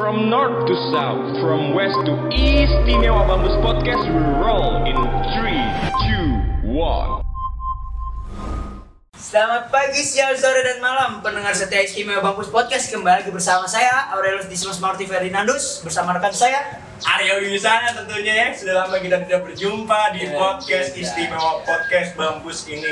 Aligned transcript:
From 0.00 0.32
north 0.32 0.64
to 0.64 0.72
south, 0.88 1.28
from 1.44 1.76
west 1.76 1.92
to 2.08 2.16
east, 2.32 2.72
Istimewa 2.72 3.20
Bambus 3.28 3.52
Podcast 3.60 4.08
will 4.08 4.32
roll 4.40 4.80
in 4.88 4.96
3, 4.96 6.64
2, 6.64 6.72
1. 6.72 7.20
Selamat 9.12 9.68
pagi, 9.68 10.00
siang, 10.00 10.32
sore, 10.40 10.64
dan 10.64 10.80
malam 10.80 11.20
Pendengar 11.20 11.52
setia 11.52 11.84
istimewa 11.84 12.24
Bangkus 12.24 12.48
Podcast. 12.48 12.88
Kembali 12.88 13.20
lagi 13.20 13.28
bersama 13.28 13.68
saya 13.68 14.08
Aurelius 14.16 14.48
Dismas 14.48 14.80
Marti 14.80 15.04
Ferdinandus 15.04 15.84
Bersama 15.84 16.16
rekan 16.16 16.32
saya 16.32 16.80
Aryo 17.04 17.44
Wiwisana 17.44 17.92
tentunya 17.92 18.32
ya. 18.32 18.48
Sudah 18.56 18.80
lama 18.80 18.96
kita 18.96 19.20
tidak 19.28 19.52
berjumpa 19.52 20.16
di 20.16 20.24
Ya, 20.24 20.32
podcast 20.32 20.96
ya. 20.96 21.04
istimewa 21.04 21.60
podcast 21.68 22.16
Bambus 22.16 22.64
ini. 22.72 22.88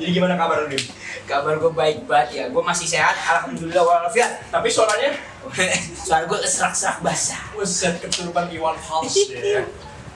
Jadi 0.00 0.16
gimana 0.16 0.40
kabar 0.40 0.64
lu, 0.64 0.72
Dim? 0.72 0.80
Kabar 1.28 1.60
gue 1.60 1.68
baik 1.68 2.08
banget 2.08 2.28
ya. 2.32 2.44
Gue 2.48 2.64
masih 2.64 2.88
sehat, 2.88 3.12
Alhamdulillah 3.28 3.84
walafiat. 3.84 4.40
Tapi 4.48 4.72
suaranya 4.72 5.12
Suara 6.04 6.28
gue 6.28 6.38
serak-serak 6.44 7.00
basah 7.00 7.40
Buset 7.56 7.96
keturunan 7.98 8.46
Iwan 8.52 8.76
Fals 8.76 9.16
ya 9.32 9.64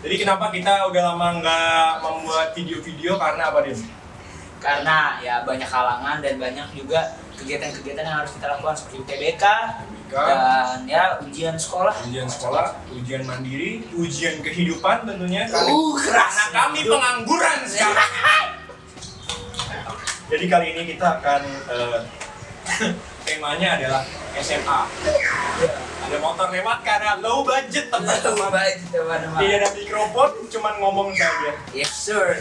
Jadi 0.04 0.14
kenapa 0.20 0.52
kita 0.52 0.84
udah 0.92 1.16
lama 1.16 1.40
nggak 1.40 1.88
membuat 2.04 2.52
video-video 2.52 3.16
karena 3.16 3.48
apa, 3.48 3.64
Dim? 3.64 3.80
Karena 4.60 5.16
ya 5.20 5.40
banyak 5.48 5.64
halangan 5.64 6.20
dan 6.20 6.36
banyak 6.36 6.76
juga 6.76 7.16
kegiatan-kegiatan 7.40 8.04
yang 8.04 8.20
harus 8.20 8.36
kita 8.36 8.52
lakukan 8.52 8.76
Seperti 8.76 9.00
UTBK 9.00 9.44
UTBK. 10.12 10.12
Dan 10.12 10.84
ya 10.84 11.16
ujian 11.24 11.56
sekolah 11.56 11.96
Ujian 12.04 12.28
sekolah, 12.28 12.76
ujian 12.92 13.24
mandiri, 13.24 13.80
ujian 13.96 14.44
kehidupan 14.44 15.08
tentunya 15.08 15.48
Karena, 15.48 15.72
Uh, 15.72 15.96
keras. 15.96 16.32
karena 16.36 16.52
kami 16.52 16.80
pengangguran 16.84 17.58
sekarang 17.64 18.12
Jadi 20.32 20.44
kali 20.48 20.66
ini 20.76 20.82
kita 20.96 21.20
akan 21.20 21.42
eh, 21.68 22.00
temanya 23.24 23.80
adalah 23.80 24.02
SMA. 24.38 24.80
Ada 26.04 26.16
motor 26.20 26.52
lewat 26.52 26.78
karena 26.84 27.16
low 27.24 27.42
budget 27.42 27.88
teman-teman. 27.88 28.52
Baik, 28.52 28.76
teman-teman 28.92 29.40
Tidak 29.40 29.56
ada 29.64 29.68
mikrofon, 29.72 30.30
cuman 30.52 30.74
ngomong 30.84 31.08
saja. 31.16 31.50
Yes 31.72 31.90
sir 31.90 32.36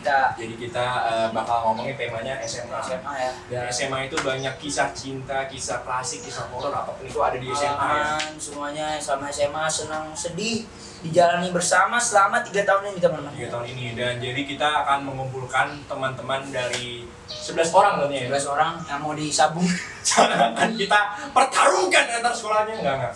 kita 0.00 0.32
Jadi 0.32 0.54
kita 0.56 0.86
eh, 1.04 1.28
bakal 1.36 1.70
ngomongin 1.70 1.94
temanya 1.94 2.40
SMA. 2.48 2.80
SMA 2.80 3.14
ya 3.20 3.32
Dan 3.52 3.62
SMA 3.68 4.08
itu 4.08 4.16
banyak 4.24 4.54
kisah 4.56 4.88
cinta, 4.96 5.44
kisah 5.44 5.84
klasik, 5.84 6.24
kisah 6.24 6.48
horor 6.48 6.72
apa 6.72 6.96
pun 6.96 7.04
itu 7.04 7.20
ada 7.20 7.36
di 7.36 7.46
SMA 7.52 7.68
ya. 7.68 7.76
Pengalaman 7.76 8.34
semuanya 8.40 8.86
sama 8.96 9.28
SMA 9.28 9.64
senang 9.68 10.16
sedih 10.16 10.64
dijalani 11.00 11.48
bersama 11.52 11.96
selama 11.96 12.40
tiga 12.44 12.64
tahun 12.64 12.96
ini 12.96 13.00
teman-teman. 13.00 13.32
Tiga 13.36 13.48
tahun 13.52 13.66
ini 13.76 13.86
dan 13.92 14.16
jadi 14.20 14.40
kita 14.48 14.68
akan 14.84 14.98
mengumpulkan 15.04 15.68
teman-teman 15.84 16.48
dari 16.48 17.04
11 17.28 17.72
orang 17.72 17.92
tentunya 18.00 18.28
ya. 18.28 18.40
11 18.40 18.52
orang 18.56 18.72
yang 18.88 18.98
mau 19.04 19.12
disabung. 19.12 19.64
Kita 20.80 21.00
pertarungkan 21.30 22.04
antar 22.18 22.32
sekolahnya 22.34 22.74
enggak 22.82 22.94
enggak. 23.00 23.14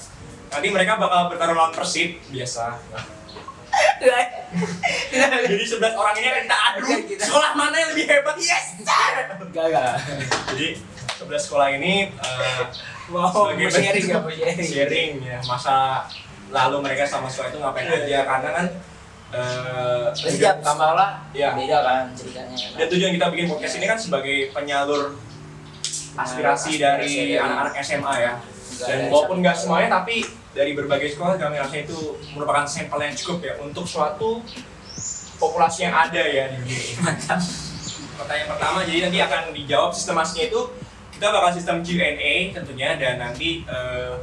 Nanti 0.54 0.68
mereka 0.70 0.92
bakal 1.00 1.32
bertarung 1.32 1.58
lawan 1.58 1.74
Persib 1.74 2.22
biasa. 2.30 2.78
Jadi 5.44 5.64
11 5.66 5.80
orang 5.94 6.14
ini 6.14 6.26
akan 6.26 6.42
kita 6.42 6.56
adu 6.56 6.80
sekolah 7.16 7.50
mana 7.54 7.76
yang 7.76 7.90
lebih 7.92 8.06
hebat. 8.06 8.34
Yes, 8.36 8.76
sir. 8.76 9.14
Gagal. 9.50 9.90
Jadi 10.50 10.68
11 11.20 11.40
sekolah 11.40 11.68
ini 11.72 12.10
eh, 12.10 12.62
Wow, 13.04 13.52
sebagai 13.52 13.68
mau 13.68 13.74
sharing 13.74 14.06
ya, 14.06 14.16
sharing. 14.16 14.64
sharing 14.64 15.10
ya 15.20 15.36
masa 15.44 16.08
lalu 16.48 16.80
mereka 16.80 17.04
sama 17.04 17.28
sekolah 17.28 17.52
itu 17.52 17.58
ngapain 17.58 17.84
aja 17.86 18.20
karena 18.24 18.50
kan 18.50 18.66
eh, 19.30 20.06
Setiap 20.16 20.56
sekolah 20.58 21.10
Iya. 21.30 21.52
beda 21.52 21.78
kan 21.80 22.04
ceritanya. 22.12 22.54
ya 22.54 22.64
kan? 22.66 22.78
dan 22.78 22.86
tujuan 22.88 23.12
kita 23.12 23.26
bikin 23.28 23.46
podcast 23.46 23.74
ini 23.76 23.86
kan 23.86 23.98
sebagai 23.98 24.36
penyalur 24.50 25.20
aspirasi 26.14 26.78
dari 26.78 27.12
anak-anak 27.36 27.74
SMA 27.78 28.14
ya 28.18 28.32
dan 28.80 28.98
walaupun 29.06 29.36
nggak 29.38 29.54
semuanya 29.54 29.88
tapi 29.92 30.24
dari 30.54 30.72
berbagai 30.72 31.10
sekolah 31.10 31.34
kami 31.34 31.58
rasa 31.58 31.76
itu 31.76 31.98
merupakan 32.30 32.62
sampel 32.64 32.98
yang 33.00 33.12
cukup 33.12 33.38
ya 33.42 33.54
untuk 33.58 33.84
suatu 33.84 34.38
populasi 35.36 35.84
yang 35.84 35.94
ada 36.00 36.22
ya 36.22 36.46
di 36.48 36.56
dunia 36.56 36.78
ini. 36.80 36.94
Mantap. 37.00 37.42
Pertanyaan 38.22 38.48
pertama 38.48 38.78
jadi 38.82 38.98
nanti 39.04 39.18
akan 39.20 39.42
dijawab 39.50 39.90
sistemasinya 39.90 40.44
itu 40.46 40.60
kita 41.10 41.26
bakal 41.28 41.50
sistem 41.50 41.82
Q&A 41.82 42.32
tentunya 42.52 42.94
dan 42.94 43.18
nanti 43.18 43.62
eh, 43.64 44.14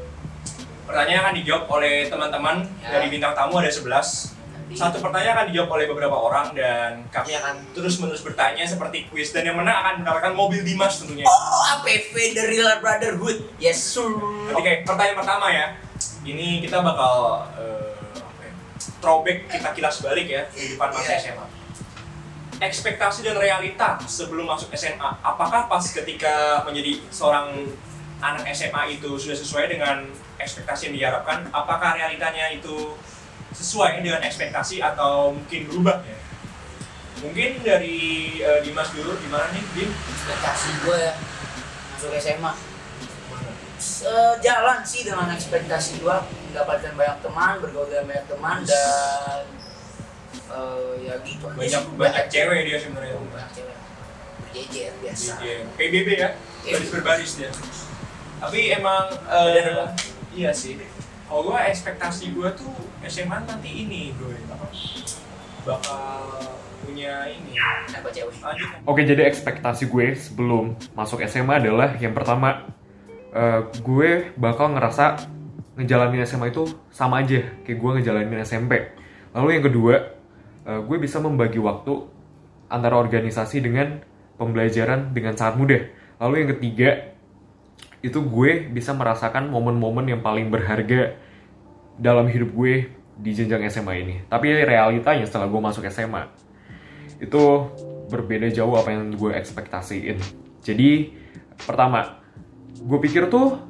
pertanyaan 0.81 1.19
akan 1.25 1.35
dijawab 1.35 1.63
oleh 1.69 2.07
teman-teman 2.07 2.63
Ya. 2.79 2.97
dari 2.97 3.07
bintang 3.07 3.31
tamu 3.31 3.59
ada 3.59 3.67
11 3.67 3.84
Nanti- 3.91 4.31
satu 4.73 5.03
pertanyaan 5.03 5.35
akan 5.38 5.47
dijawab 5.51 5.69
oleh 5.73 5.85
beberapa 5.85 6.16
orang 6.16 6.55
dan 6.55 7.03
kami 7.07 7.35
akan 7.35 7.75
terus-menerus 7.75 8.23
bertanya 8.23 8.63
seperti 8.63 9.03
quiz 9.07 9.29
dan 9.29 9.44
yang 9.44 9.59
menang 9.59 9.75
akan 9.78 9.94
mendapatkan 10.00 10.31
mobil 10.31 10.63
Dimas 10.63 10.95
tentunya. 10.95 11.28
Oh, 11.28 11.44
APV 11.78 12.16
The 12.31 12.47
Real 12.47 12.79
Brotherhood. 12.79 13.44
Yes 13.57 13.75
sir. 13.78 14.07
Oke, 14.50 14.88
pertanyaan 14.88 15.19
pertama 15.19 15.51
ya. 15.51 15.75
Ini 16.21 16.61
kita 16.61 16.85
bakal 16.85 17.47
ya, 17.57 17.73
throwback 19.01 19.49
kita 19.49 19.73
kilas 19.73 20.05
balik 20.05 20.27
ya 20.29 20.45
kehidupan 20.53 20.89
masa 20.93 21.17
Iya. 21.17 21.33
SMA. 21.33 21.45
Ekspektasi 22.61 23.25
dan 23.25 23.41
realita 23.41 23.97
sebelum 24.05 24.45
masuk 24.45 24.69
SMA, 24.77 25.09
apakah 25.25 25.65
pas 25.65 25.81
ketika 25.81 26.61
menjadi 26.61 27.01
seorang 27.09 27.65
anak 28.21 28.45
SMA 28.53 29.01
itu 29.01 29.17
sudah 29.17 29.33
sesuai 29.33 29.65
dengan 29.65 30.05
ekspektasi 30.37 30.93
yang 30.93 30.95
diharapkan? 31.01 31.49
Apakah 31.49 31.97
realitanya 31.97 32.53
itu 32.53 32.93
sesuai 33.57 34.05
dengan 34.05 34.21
ekspektasi 34.21 34.77
atau 34.77 35.33
mungkin 35.33 35.65
berubah 35.73 36.05
ya? 36.05 36.17
Mungkin 37.25 37.65
dari 37.65 37.97
eh, 38.41 38.59
Dimas 38.61 38.93
dulu, 38.93 39.17
gimana 39.17 39.49
nih, 39.49 39.63
Dim? 39.73 39.89
Ekspektasi 39.89 40.69
gue 40.85 40.97
ya 41.01 41.13
masuk 41.97 42.13
SMA. 42.17 42.70
Sejalan 43.81 44.79
sih 44.83 45.01
dengan 45.01 45.25
ekspektasi 45.27 45.99
gue 45.99 46.15
mendapatkan 46.47 46.93
banyak 46.93 47.17
teman, 47.19 47.53
bergaul 47.57 47.87
dengan 47.87 48.05
banyak 48.07 48.25
teman 48.27 48.57
dan 48.61 49.43
eh, 50.47 50.91
ya 51.01 51.13
gitu 51.19 51.43
aja 51.43 51.57
Banyak 51.57 51.81
sih. 51.81 51.97
banyak 51.97 52.25
cewek 52.27 52.59
dia 52.63 52.77
sebenarnya. 52.77 53.15
banyak 53.25 53.49
cewek 53.51 53.75
berjejer 54.41 54.91
biasa 54.99 55.31
Iya, 55.39 55.57
PBB 55.73 56.07
ya, 56.13 56.29
baris 56.61 56.89
berbaris 56.89 57.31
dia. 57.35 57.49
Tapi 58.37 58.59
emang 58.71 59.05
eh, 59.09 59.65
Bang. 59.71 59.91
iya 60.31 60.51
sih. 60.51 60.77
Kalau 61.25 61.41
gue 61.43 61.57
ekspektasi 61.57 62.35
gue 62.35 62.49
tuh 62.53 62.73
SMA 63.03 63.37
nanti 63.41 63.71
ini 63.81 64.13
gue 64.13 64.35
apa 64.45 64.67
bakal 65.63 66.21
punya 66.81 67.25
ini. 67.25 67.53
Oke, 68.83 69.01
jadi 69.03 69.25
ekspektasi 69.25 69.87
gue 69.87 70.13
sebelum 70.13 70.63
masuk 70.91 71.21
SMA 71.23 71.57
adalah 71.57 71.95
yang 71.95 72.11
pertama, 72.11 72.65
eh, 73.31 73.61
gue 73.81 74.35
bakal 74.35 74.75
ngerasa 74.75 75.27
ngejalanin 75.79 76.27
SMA 76.27 76.51
itu 76.51 76.67
sama 76.91 77.23
aja 77.23 77.41
kayak 77.63 77.77
gue 77.79 77.89
ngejalanin 77.99 78.43
SMP. 78.43 78.91
Lalu 79.31 79.59
yang 79.59 79.65
kedua, 79.65 79.95
eh, 80.67 80.79
gue 80.83 80.97
bisa 80.99 81.17
membagi 81.23 81.57
waktu 81.57 82.05
antara 82.71 82.99
organisasi 82.99 83.63
dengan 83.63 84.03
pembelajaran 84.35 85.11
dengan 85.15 85.35
sangat 85.35 85.55
mudah. 85.59 85.81
Lalu 86.21 86.35
yang 86.45 86.49
ketiga, 86.57 86.89
itu 88.01 88.17
gue 88.17 88.71
bisa 88.71 88.93
merasakan 88.97 89.49
momen-momen 89.49 90.09
yang 90.09 90.21
paling 90.25 90.49
berharga 90.49 91.17
dalam 92.01 92.25
hidup 92.25 92.49
gue 92.53 92.89
di 93.21 93.31
jenjang 93.37 93.61
SMA 93.69 93.93
ini. 94.01 94.15
Tapi 94.25 94.65
realitanya 94.65 95.25
setelah 95.27 95.45
gue 95.45 95.61
masuk 95.61 95.85
SMA, 95.89 96.25
itu 97.21 97.41
berbeda 98.09 98.49
jauh 98.49 98.73
apa 98.73 98.89
yang 98.91 99.13
gue 99.13 99.31
ekspektasiin. 99.37 100.17
Jadi 100.65 101.13
pertama, 101.61 102.20
gue 102.81 102.99
pikir 103.01 103.29
tuh 103.29 103.61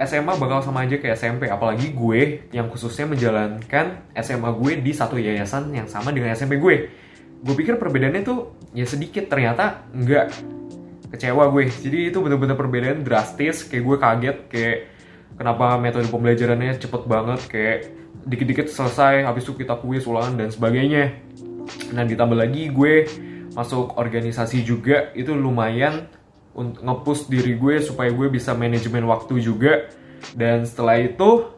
SMA 0.00 0.32
bakal 0.40 0.64
sama 0.64 0.88
aja 0.88 0.96
kayak 0.96 1.16
SMP, 1.18 1.52
apalagi 1.52 1.92
gue 1.92 2.48
yang 2.56 2.72
khususnya 2.72 3.04
menjalankan 3.04 4.00
SMA 4.16 4.50
gue 4.56 4.72
di 4.80 4.92
satu 4.96 5.20
yayasan 5.20 5.68
yang 5.76 5.84
sama 5.90 6.08
dengan 6.08 6.32
SMP 6.32 6.56
gue. 6.56 6.88
Gue 7.44 7.54
pikir 7.56 7.76
perbedaannya 7.76 8.24
tuh 8.24 8.56
ya 8.72 8.88
sedikit, 8.88 9.28
ternyata 9.28 9.84
enggak. 9.92 10.32
Kecewa 11.12 11.52
gue. 11.52 11.68
Jadi 11.68 12.14
itu 12.14 12.18
bener-bener 12.22 12.56
perbedaan 12.56 13.04
drastis, 13.04 13.66
kayak 13.68 13.82
gue 13.84 13.96
kaget 14.00 14.38
kayak 14.48 14.78
kenapa 15.36 15.76
metode 15.76 16.08
pembelajarannya 16.08 16.80
cepet 16.80 17.02
banget 17.04 17.40
kayak 17.50 17.78
dikit-dikit 18.24 18.72
selesai, 18.72 19.28
habis 19.28 19.44
itu 19.44 19.52
kita 19.52 19.76
kuis 19.84 20.08
ulangan 20.08 20.38
dan 20.38 20.48
sebagainya. 20.48 21.12
Nah 21.92 22.08
ditambah 22.08 22.38
lagi 22.38 22.72
gue 22.72 23.04
masuk 23.52 23.98
organisasi 23.98 24.62
juga 24.62 25.10
itu 25.12 25.34
lumayan 25.34 26.06
ngepush 26.56 27.30
diri 27.30 27.54
gue 27.56 27.78
supaya 27.82 28.10
gue 28.10 28.26
bisa 28.28 28.52
manajemen 28.54 29.06
waktu 29.06 29.38
juga. 29.38 29.90
Dan 30.34 30.68
setelah 30.68 31.00
itu 31.00 31.48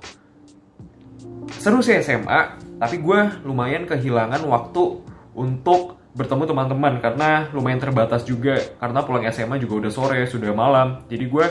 seru 1.59 1.83
sih 1.83 1.99
SMA 2.03 2.59
tapi 2.83 2.99
gue 2.99 3.47
lumayan 3.47 3.87
kehilangan 3.87 4.43
waktu 4.47 5.03
untuk 5.39 6.03
bertemu 6.13 6.45
teman-teman 6.45 6.95
karena 7.01 7.49
lumayan 7.55 7.81
terbatas 7.81 8.27
juga. 8.27 8.59
Karena 8.77 9.01
pulang 9.07 9.25
SMA 9.33 9.57
juga 9.63 9.87
udah 9.87 9.93
sore 9.93 10.21
sudah 10.29 10.53
malam. 10.53 11.03
Jadi 11.09 11.25
gue 11.27 11.47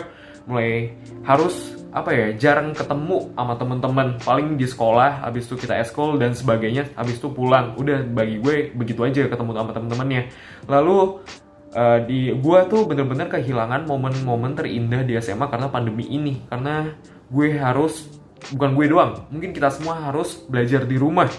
mulai 0.49 0.97
harus 1.21 1.77
apa 1.91 2.15
ya 2.15 2.27
jarang 2.39 2.71
ketemu 2.71 3.31
sama 3.35 3.53
teman-teman. 3.57 4.07
Paling 4.21 4.55
di 4.55 4.67
sekolah 4.67 5.25
habis 5.27 5.49
itu 5.49 5.59
kita 5.59 5.79
eskol 5.81 6.15
dan 6.15 6.31
sebagainya 6.31 6.93
habis 6.95 7.19
itu 7.19 7.27
pulang. 7.31 7.75
Udah 7.75 8.05
bagi 8.05 8.39
gue 8.39 8.71
begitu 8.75 9.01
aja 9.03 9.27
ketemu 9.27 9.51
sama 9.55 9.71
teman-temannya. 9.75 10.31
Lalu 10.69 11.23
eh, 11.71 11.99
di 12.05 12.31
gue 12.35 12.59
tuh 12.67 12.87
bener-bener 12.87 13.27
kehilangan 13.31 13.87
momen-momen 13.87 14.55
terindah 14.55 15.03
di 15.07 15.15
SMA 15.19 15.47
karena 15.47 15.67
pandemi 15.71 16.07
ini 16.07 16.43
karena 16.47 16.91
gue 17.31 17.47
harus 17.55 18.21
bukan 18.49 18.73
gue 18.73 18.85
doang, 18.89 19.29
mungkin 19.29 19.53
kita 19.53 19.69
semua 19.69 20.09
harus 20.09 20.41
belajar 20.49 20.89
di 20.89 20.97
rumah. 20.97 21.29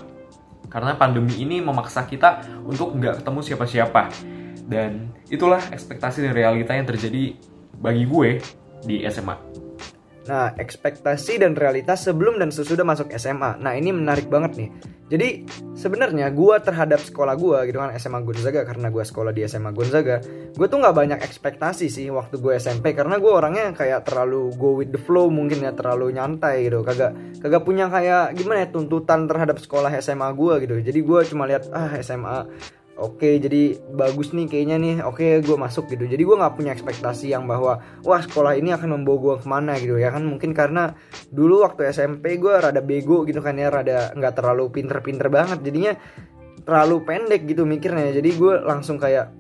Karena 0.71 0.97
pandemi 0.97 1.37
ini 1.37 1.61
memaksa 1.61 2.07
kita 2.09 2.63
untuk 2.65 2.97
nggak 2.97 3.21
ketemu 3.21 3.41
siapa-siapa. 3.45 4.03
Dan 4.65 5.13
itulah 5.29 5.61
ekspektasi 5.69 6.25
dan 6.25 6.33
realita 6.33 6.73
yang 6.73 6.87
terjadi 6.89 7.37
bagi 7.77 8.09
gue 8.09 8.41
di 8.87 9.05
SMA. 9.11 9.37
Nah, 10.23 10.55
ekspektasi 10.55 11.43
dan 11.43 11.59
realitas 11.59 12.07
sebelum 12.07 12.39
dan 12.39 12.55
sesudah 12.55 12.87
masuk 12.87 13.11
SMA. 13.19 13.59
Nah, 13.59 13.75
ini 13.75 13.91
menarik 13.91 14.31
banget 14.31 14.55
nih. 14.55 14.71
Jadi, 15.11 15.29
sebenarnya 15.75 16.31
gua 16.31 16.63
terhadap 16.63 17.03
sekolah 17.03 17.35
gua 17.35 17.67
gitu 17.67 17.83
kan 17.83 17.91
SMA 17.99 18.23
Gonzaga 18.23 18.63
karena 18.63 18.89
gua 18.89 19.03
sekolah 19.03 19.35
di 19.35 19.43
SMA 19.45 19.75
Gonzaga, 19.75 20.23
gue 20.53 20.67
tuh 20.69 20.79
nggak 20.79 20.97
banyak 20.97 21.21
ekspektasi 21.21 21.89
sih 21.89 22.09
waktu 22.09 22.41
gue 22.41 22.57
SMP 22.57 22.97
karena 22.97 23.17
gue 23.17 23.29
orangnya 23.29 23.73
kayak 23.77 24.05
terlalu 24.09 24.53
go 24.57 24.77
with 24.77 24.93
the 24.93 25.01
flow 25.01 25.29
mungkin 25.33 25.65
ya 25.65 25.73
terlalu 25.77 26.17
nyantai 26.17 26.69
gitu. 26.69 26.81
Kagak 26.81 27.13
kagak 27.41 27.63
punya 27.65 27.89
kayak 27.93 28.37
gimana 28.37 28.65
ya 28.65 28.69
tuntutan 28.73 29.29
terhadap 29.29 29.61
sekolah 29.61 29.93
SMA 30.01 30.29
gua 30.33 30.61
gitu. 30.61 30.81
Jadi 30.81 31.01
gue 31.03 31.21
cuma 31.29 31.45
lihat 31.45 31.69
ah 31.73 31.93
SMA 32.01 32.49
Oke, 33.03 33.43
jadi 33.43 33.83
bagus 33.91 34.31
nih 34.31 34.47
kayaknya 34.47 34.77
nih. 34.79 34.95
Oke, 35.03 35.43
gue 35.43 35.57
masuk 35.59 35.91
gitu. 35.91 36.07
Jadi 36.07 36.23
gue 36.23 36.37
nggak 36.39 36.55
punya 36.55 36.71
ekspektasi 36.71 37.35
yang 37.35 37.51
bahwa 37.51 37.83
wah 38.07 38.23
sekolah 38.23 38.55
ini 38.55 38.71
akan 38.71 39.03
membawa 39.03 39.19
gue 39.19 39.35
ke 39.43 39.47
mana 39.51 39.75
gitu 39.83 39.99
ya 39.99 40.15
kan. 40.15 40.23
Mungkin 40.23 40.55
karena 40.55 40.95
dulu 41.35 41.67
waktu 41.67 41.91
SMP 41.91 42.39
gue 42.39 42.55
rada 42.55 42.79
bego 42.79 43.27
gitu 43.27 43.43
kan 43.43 43.59
ya, 43.59 43.75
rada 43.75 44.15
nggak 44.15 44.39
terlalu 44.39 44.71
pinter-pinter 44.71 45.27
banget. 45.27 45.67
Jadinya 45.67 45.99
terlalu 46.63 47.03
pendek 47.03 47.43
gitu 47.51 47.67
mikirnya. 47.67 48.15
Jadi 48.15 48.31
gue 48.39 48.55
langsung 48.63 49.03
kayak 49.03 49.35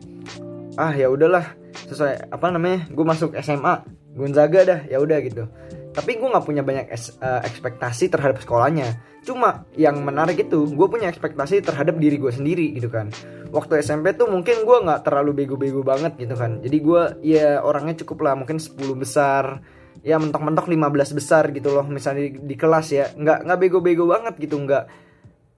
ah 0.74 0.90
ya 0.90 1.06
udahlah 1.06 1.54
sesuai 1.86 2.32
apa 2.32 2.46
namanya 2.50 2.88
gue 2.88 3.04
masuk 3.04 3.36
SMA 3.38 3.84
Gonzaga 4.12 4.60
dah 4.64 4.80
ya 4.88 5.00
udah 5.00 5.18
gitu 5.20 5.44
tapi 5.92 6.16
gue 6.16 6.24
nggak 6.24 6.46
punya 6.48 6.64
banyak 6.64 6.88
es, 6.88 7.12
uh, 7.20 7.44
ekspektasi 7.44 8.08
terhadap 8.08 8.40
sekolahnya 8.40 8.96
cuma 9.22 9.62
yang 9.78 10.02
menarik 10.02 10.50
itu 10.50 10.66
gue 10.66 10.88
punya 10.90 11.06
ekspektasi 11.06 11.62
terhadap 11.62 11.94
diri 12.02 12.18
gue 12.18 12.32
sendiri 12.34 12.74
gitu 12.74 12.90
kan. 12.90 13.08
Waktu 13.54 13.78
SMP 13.78 14.18
tuh 14.18 14.26
mungkin 14.26 14.66
gue 14.66 14.78
nggak 14.82 15.06
terlalu 15.06 15.44
bego-bego 15.44 15.86
banget 15.86 16.18
gitu 16.18 16.34
kan. 16.34 16.58
Jadi 16.58 16.76
gue 16.82 17.02
ya 17.22 17.62
orangnya 17.62 18.02
cukup 18.02 18.26
lah 18.26 18.34
mungkin 18.34 18.58
10 18.58 18.74
besar 18.98 19.62
ya 20.02 20.18
mentok-mentok 20.18 20.66
15 20.66 21.18
besar 21.18 21.54
gitu 21.54 21.70
loh 21.70 21.86
misalnya 21.86 22.26
di, 22.26 22.30
di 22.42 22.54
kelas 22.58 22.86
ya. 22.90 23.06
Nggak 23.14 23.38
nggak 23.46 23.58
bego-bego 23.62 24.04
banget 24.10 24.34
gitu 24.42 24.58
nggak 24.58 24.84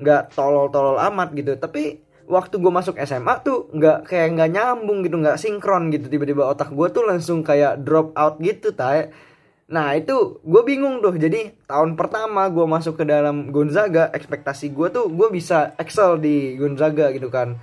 nggak 0.05 0.23
tolol-tolol 0.37 1.01
amat 1.01 1.33
gitu. 1.33 1.57
Tapi 1.57 2.05
waktu 2.29 2.61
gue 2.61 2.73
masuk 2.73 3.01
SMA 3.01 3.35
tuh 3.41 3.73
nggak 3.73 4.09
kayak 4.13 4.29
nggak 4.37 4.51
nyambung 4.53 5.01
gitu 5.01 5.17
nggak 5.17 5.41
sinkron 5.41 5.89
gitu. 5.89 6.13
Tiba-tiba 6.13 6.53
otak 6.53 6.69
gue 6.69 6.89
tuh 6.93 7.09
langsung 7.09 7.41
kayak 7.41 7.81
drop 7.81 8.13
out 8.13 8.37
gitu 8.45 8.77
tay 8.77 9.09
nah 9.65 9.97
itu 9.97 10.41
gue 10.45 10.63
bingung 10.63 11.01
tuh. 11.01 11.17
Jadi 11.17 11.55
tahun 11.65 11.97
pertama 11.97 12.47
gue 12.53 12.67
masuk 12.69 13.01
ke 13.01 13.05
dalam 13.09 13.49
Gonzaga 13.49 14.13
ekspektasi 14.13 14.71
gue 14.77 14.89
tuh 14.93 15.09
gue 15.09 15.29
bisa 15.33 15.73
excel 15.81 16.21
di 16.21 16.57
Gonzaga 16.61 17.09
gitu 17.13 17.33
kan. 17.33 17.57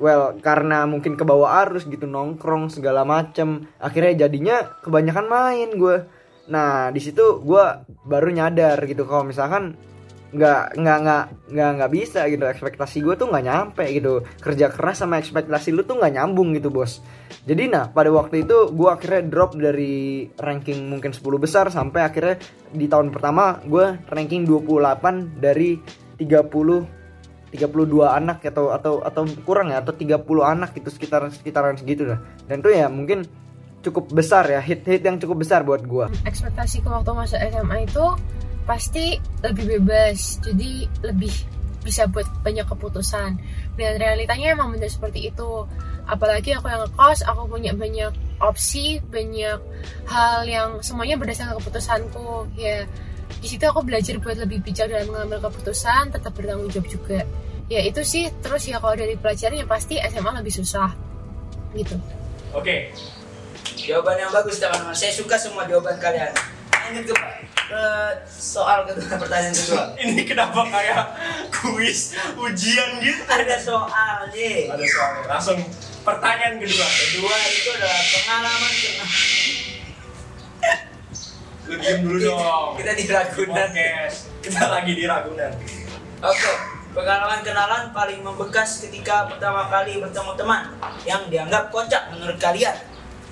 Well 0.00 0.40
karena 0.40 0.88
mungkin 0.88 1.14
ke 1.14 1.22
bawah 1.22 1.62
arus 1.66 1.86
gitu 1.86 2.08
nongkrong 2.08 2.72
segala 2.72 3.06
macem. 3.06 3.68
Akhirnya 3.78 4.26
jadinya 4.26 4.56
kebanyakan 4.82 5.26
main 5.30 5.70
gue 5.78 5.96
nah 6.50 6.90
di 6.90 6.98
situ 6.98 7.38
gue 7.46 7.64
baru 8.02 8.26
nyadar 8.34 8.82
gitu 8.90 9.06
kalau 9.06 9.22
misalkan 9.22 9.78
nggak 10.30 10.78
nggak 10.78 10.98
nggak 11.02 11.24
nggak 11.50 11.70
nggak 11.78 11.92
bisa 11.92 12.20
gitu. 12.30 12.44
Ekspektasi 12.46 13.02
gue 13.02 13.14
tuh 13.18 13.28
nggak 13.30 13.44
nyampe 13.44 13.84
gitu. 13.90 14.22
Kerja 14.38 14.70
keras 14.70 15.02
sama 15.02 15.18
ekspektasi 15.18 15.74
lu 15.74 15.82
tuh 15.82 15.98
nggak 15.98 16.14
nyambung 16.16 16.54
gitu 16.54 16.70
bos. 16.70 17.02
Jadi 17.46 17.70
nah 17.70 17.90
pada 17.90 18.10
waktu 18.14 18.46
itu 18.46 18.70
gue 18.70 18.88
akhirnya 18.90 19.22
drop 19.26 19.58
dari 19.58 20.28
ranking 20.38 20.90
mungkin 20.90 21.10
10 21.10 21.22
besar 21.40 21.66
sampai 21.68 22.06
akhirnya 22.06 22.38
di 22.70 22.86
tahun 22.86 23.10
pertama 23.10 23.58
gue 23.66 23.98
ranking 24.10 24.46
28 24.46 25.42
dari 25.42 25.78
30 26.18 27.00
32 27.50 28.06
anak 28.06 28.46
atau 28.46 28.70
atau 28.70 29.02
atau 29.02 29.26
kurang 29.42 29.74
ya 29.74 29.82
atau 29.82 29.90
30 29.90 30.22
anak 30.46 30.70
gitu 30.78 30.86
sekitar 30.86 31.26
sekitaran 31.34 31.74
segitu 31.74 32.06
dah. 32.06 32.22
Dan 32.46 32.62
tuh 32.62 32.70
ya 32.70 32.86
mungkin 32.86 33.26
cukup 33.80 34.12
besar 34.12 34.44
ya 34.44 34.60
hit 34.60 34.84
hit 34.84 35.00
yang 35.00 35.16
cukup 35.16 35.40
besar 35.40 35.64
buat 35.64 35.80
gue 35.84 36.06
ekspektasiku 36.28 36.92
waktu 36.92 37.10
masuk 37.16 37.40
SMA 37.40 37.88
itu 37.88 38.04
pasti 38.70 39.18
lebih 39.42 39.82
bebas. 39.82 40.38
Jadi 40.38 40.86
lebih 41.02 41.34
bisa 41.82 42.06
buat 42.06 42.30
banyak 42.46 42.70
keputusan. 42.70 43.30
Dan 43.74 43.92
realitanya 43.98 44.54
emang 44.54 44.70
benar 44.70 44.86
seperti 44.86 45.26
itu. 45.26 45.66
Apalagi 46.06 46.54
aku 46.54 46.70
yang 46.70 46.86
ngekos 46.86 47.26
aku 47.26 47.50
punya 47.50 47.74
banyak 47.74 48.14
opsi 48.38 49.02
banyak 49.02 49.58
hal 50.06 50.46
yang 50.46 50.78
semuanya 50.86 51.18
berdasarkan 51.18 51.58
keputusanku. 51.58 52.46
Ya 52.54 52.86
di 53.42 53.46
situ 53.50 53.66
aku 53.66 53.82
belajar 53.82 54.22
buat 54.22 54.38
lebih 54.38 54.62
bijak 54.62 54.86
dalam 54.90 55.10
mengambil 55.10 55.50
keputusan 55.50 56.14
tetap 56.14 56.30
bertanggung 56.38 56.70
jawab 56.70 56.86
juga. 56.86 57.20
Ya 57.66 57.82
itu 57.82 58.06
sih 58.06 58.30
terus 58.38 58.70
ya 58.70 58.78
kalau 58.78 58.94
dari 58.94 59.18
pelajaran 59.18 59.62
ya 59.62 59.66
pasti 59.66 59.98
SMA 59.98 60.30
lebih 60.38 60.54
susah. 60.54 60.94
Gitu. 61.70 61.94
Oke, 62.50 62.90
Jawaban 63.80 64.18
yang 64.20 64.32
bagus 64.34 64.60
teman-teman. 64.60 64.92
Saya 64.92 65.12
suka 65.14 65.38
semua 65.40 65.64
jawaban 65.64 65.96
kalian. 65.96 66.32
Lanjut 66.90 67.10
ke 67.10 67.14
soal 68.26 68.82
kedua, 68.86 69.14
pertanyaan 69.20 69.54
kedua. 69.54 69.84
ini 70.02 70.22
kenapa 70.26 70.66
kayak 70.66 71.14
kuis 71.54 72.18
ujian 72.34 72.98
gitu? 72.98 73.22
Ada 73.26 73.56
soal 73.58 74.26
nih. 74.34 74.70
Ada 74.70 74.84
soalnya. 74.86 75.22
Langsung 75.30 75.58
pertanyaan 76.02 76.56
kedua. 76.58 76.86
Kedua 76.86 77.34
itu 77.46 77.68
adalah 77.74 78.02
pengalaman 78.02 78.72
kena. 78.74 79.06
Lu 81.70 81.74
diem 81.78 81.98
dulu 82.02 82.18
dong. 82.18 82.70
Kita 82.82 82.92
di 82.98 83.04
Ragunan. 83.06 83.70
Kita 84.42 84.62
lagi 84.66 84.92
di 84.96 85.04
Ragunan. 85.06 85.52
Oke, 86.20 86.52
pengalaman 86.92 87.40
kenalan 87.40 87.94
paling 87.96 88.20
membekas 88.20 88.84
ketika 88.84 89.30
pertama 89.30 89.70
kali 89.70 90.02
bertemu 90.02 90.32
teman 90.36 90.62
yang 91.06 91.22
dianggap 91.30 91.70
kocak 91.70 92.10
menurut 92.12 92.36
kalian. 92.36 92.76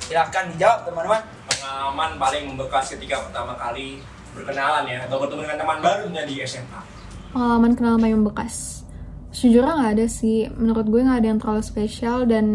Silahkan 0.01 0.49
dijawab 0.55 0.89
teman-teman. 0.89 1.23
Pengalaman 1.49 2.11
paling 2.17 2.45
membekas 2.55 2.97
ketika 2.97 3.29
pertama 3.29 3.59
kali 3.59 4.01
berkenalan 4.37 4.85
ya 4.89 4.99
atau 5.07 5.17
bertemu 5.21 5.41
dengan 5.47 5.59
teman 5.61 5.79
barunya 5.81 6.23
di 6.27 6.35
SMA. 6.45 6.81
pengalaman 7.29 7.73
kenal 7.77 8.01
paling 8.01 8.25
membekas 8.25 8.83
sejujurnya 9.31 9.73
nggak 9.77 9.93
ada 10.01 10.07
sih. 10.09 10.49
Menurut 10.57 10.87
gue 10.89 11.01
nggak 11.05 11.19
ada 11.21 11.29
yang 11.29 11.39
terlalu 11.39 11.63
spesial 11.63 12.25
dan 12.25 12.47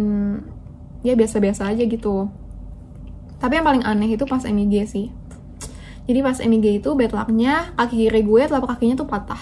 ya 1.06 1.14
biasa-biasa 1.14 1.70
aja 1.70 1.84
gitu. 1.86 2.28
Tapi 3.38 3.54
yang 3.60 3.66
paling 3.68 3.84
aneh 3.86 4.18
itu 4.18 4.26
pas 4.26 4.42
MIG 4.42 4.76
sih. 4.90 5.08
Jadi 6.04 6.20
pas 6.20 6.38
MIG 6.42 6.84
itu 6.84 6.90
bad 6.98 7.14
lucknya 7.14 7.72
kaki 7.78 8.10
kiri 8.10 8.22
gue 8.26 8.42
telapak 8.50 8.76
kakinya 8.76 9.00
tuh 9.00 9.08
patah. 9.08 9.40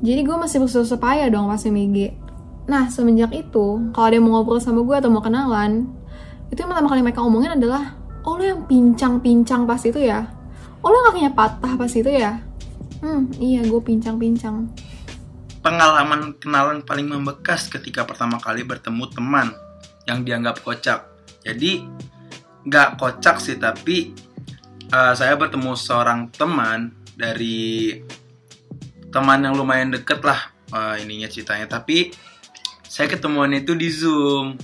Jadi 0.00 0.20
gue 0.24 0.36
masih 0.38 0.64
bersusah 0.64 0.96
payah 0.96 1.28
dong 1.28 1.50
pas 1.50 1.60
MIG 1.60 2.30
nah 2.70 2.86
semenjak 2.86 3.34
itu 3.34 3.90
kalau 3.90 4.06
ada 4.06 4.14
yang 4.14 4.30
mau 4.30 4.38
ngobrol 4.38 4.62
sama 4.62 4.86
gue 4.86 4.94
atau 4.94 5.10
mau 5.10 5.18
kenalan 5.18 5.90
itu 6.54 6.62
yang 6.62 6.70
pertama 6.70 6.86
kali 6.94 7.02
mereka 7.02 7.26
omongin 7.26 7.58
adalah 7.58 7.98
oh 8.22 8.38
lo 8.38 8.46
yang 8.46 8.62
pincang-pincang 8.70 9.66
pas 9.66 9.82
itu 9.82 9.98
ya 9.98 10.30
oh 10.80 10.88
lo 10.88 10.98
kakinya 11.10 11.32
patah 11.32 11.76
pas 11.76 11.92
itu 11.92 12.08
ya 12.08 12.50
Hmm, 13.00 13.32
iya 13.40 13.64
gue 13.64 13.80
pincang-pincang. 13.80 14.68
Pengalaman 15.64 16.36
kenalan 16.36 16.84
paling 16.84 17.08
membekas 17.08 17.72
ketika 17.72 18.04
pertama 18.04 18.36
kali 18.36 18.64
bertemu 18.64 19.08
teman 19.12 19.56
yang 20.04 20.20
dianggap 20.24 20.60
kocak. 20.60 21.08
Jadi 21.40 21.84
nggak 22.68 23.00
kocak 23.00 23.40
sih, 23.40 23.56
tapi 23.56 24.12
uh, 24.92 25.16
saya 25.16 25.36
bertemu 25.36 25.72
seorang 25.76 26.28
teman 26.28 26.92
dari 27.16 28.00
teman 29.08 29.48
yang 29.48 29.56
lumayan 29.56 29.96
deket 29.96 30.20
lah 30.20 30.52
uh, 30.76 31.00
ininya 31.00 31.28
ceritanya. 31.28 31.72
Tapi 31.72 32.12
saya 32.84 33.08
ketemuan 33.08 33.52
itu 33.56 33.72
di 33.72 33.88
Zoom. 33.88 34.60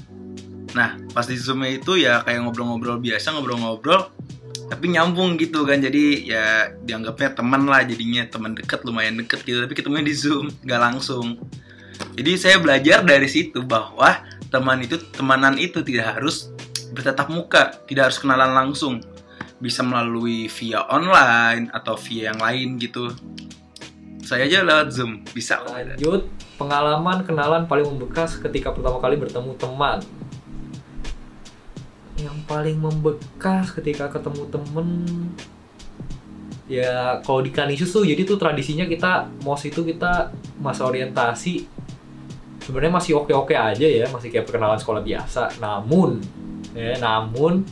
Nah, 0.77 1.01
pas 1.17 1.25
di 1.25 1.41
Zoomnya 1.41 1.73
itu 1.73 1.97
ya 1.97 2.21
kayak 2.21 2.45
ngobrol-ngobrol 2.45 3.01
biasa, 3.01 3.33
ngobrol-ngobrol 3.33 4.13
tapi 4.67 4.91
nyambung 4.91 5.39
gitu 5.39 5.63
kan 5.63 5.79
jadi 5.79 6.05
ya 6.27 6.45
dianggapnya 6.83 7.39
teman 7.39 7.71
lah 7.71 7.87
jadinya 7.87 8.27
teman 8.27 8.53
deket 8.55 8.83
lumayan 8.83 9.15
deket 9.19 9.47
gitu 9.47 9.63
tapi 9.63 9.75
ketemunya 9.79 10.07
di 10.07 10.15
zoom 10.17 10.51
nggak 10.67 10.81
langsung 10.81 11.39
jadi 12.19 12.33
saya 12.37 12.57
belajar 12.59 13.07
dari 13.07 13.31
situ 13.31 13.63
bahwa 13.63 14.27
teman 14.51 14.83
itu 14.83 14.99
temanan 15.15 15.55
itu 15.57 15.81
tidak 15.87 16.19
harus 16.19 16.51
bertatap 16.91 17.31
muka 17.31 17.79
tidak 17.87 18.11
harus 18.11 18.19
kenalan 18.19 18.53
langsung 18.53 18.99
bisa 19.57 19.81
melalui 19.81 20.51
via 20.53 20.85
online 20.91 21.73
atau 21.73 21.97
via 21.97 22.35
yang 22.35 22.41
lain 22.43 22.77
gitu 22.77 23.15
saya 24.27 24.51
aja 24.51 24.67
lewat 24.67 24.91
zoom 24.91 25.23
bisa. 25.31 25.63
Lanjut, 25.63 26.27
pengalaman 26.59 27.23
kenalan 27.23 27.63
paling 27.71 27.87
membekas 27.87 28.35
ketika 28.43 28.75
pertama 28.75 28.99
kali 28.99 29.15
bertemu 29.15 29.55
teman. 29.55 30.03
Paling 32.47 32.79
membekas 32.79 33.75
ketika 33.75 34.07
ketemu 34.07 34.43
temen 34.51 34.89
ya 36.67 37.23
kalau 37.23 37.47
di 37.47 37.55
Kanisius 37.55 37.95
tuh 37.95 38.03
jadi 38.03 38.27
tuh 38.27 38.39
tradisinya 38.39 38.87
kita 38.91 39.31
mos 39.47 39.63
itu 39.63 39.87
kita 39.87 40.35
masa 40.59 40.83
orientasi 40.83 41.63
sebenarnya 42.59 42.99
masih 42.99 43.23
oke-oke 43.23 43.55
aja 43.55 43.87
ya 43.87 44.11
masih 44.11 44.35
kayak 44.35 44.51
perkenalan 44.51 44.79
sekolah 44.79 45.03
biasa. 45.03 45.63
Namun 45.63 46.19
ya 46.75 46.99
namun 46.99 47.63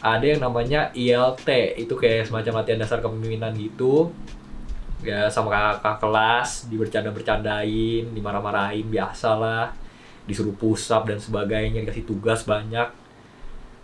ada 0.00 0.24
yang 0.24 0.40
namanya 0.40 0.92
ILT 0.96 1.48
itu 1.76 1.92
kayak 1.96 2.28
semacam 2.28 2.60
latihan 2.60 2.80
dasar 2.80 3.00
kepemimpinan 3.00 3.52
gitu. 3.56 4.12
Ya 5.00 5.32
sama 5.32 5.48
kakak 5.48 5.96
kelas 6.04 6.68
dibercanda-bercandain 6.68 8.12
dimarah-marahin 8.12 8.84
biasa 8.84 9.32
lah 9.32 9.72
disuruh 10.28 10.52
push 10.52 10.92
up 10.92 11.08
dan 11.08 11.16
sebagainya 11.16 11.80
dikasih 11.80 12.04
tugas 12.04 12.44
banyak 12.44 12.92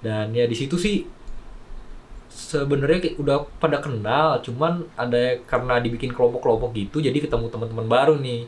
dan 0.07 0.31
ya 0.31 0.47
di 0.47 0.55
situ 0.55 0.79
sih 0.79 1.03
sebenarnya 2.31 3.19
udah 3.19 3.43
pada 3.59 3.83
kenal 3.83 4.39
cuman 4.39 4.87
ada 4.95 5.43
karena 5.51 5.83
dibikin 5.83 6.15
kelompok-kelompok 6.15 6.71
gitu 6.79 7.03
jadi 7.03 7.19
ketemu 7.19 7.51
teman-teman 7.51 7.91
baru 7.91 8.15
nih. 8.23 8.47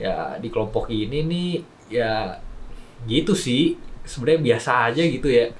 Ya 0.00 0.40
di 0.40 0.48
kelompok 0.48 0.88
ini 0.88 1.20
nih 1.20 1.52
ya 1.92 2.40
gitu 3.04 3.36
sih. 3.36 3.76
Sebenarnya 4.08 4.56
biasa 4.56 4.88
aja 4.88 5.02
gitu 5.04 5.28
ya. 5.28 5.52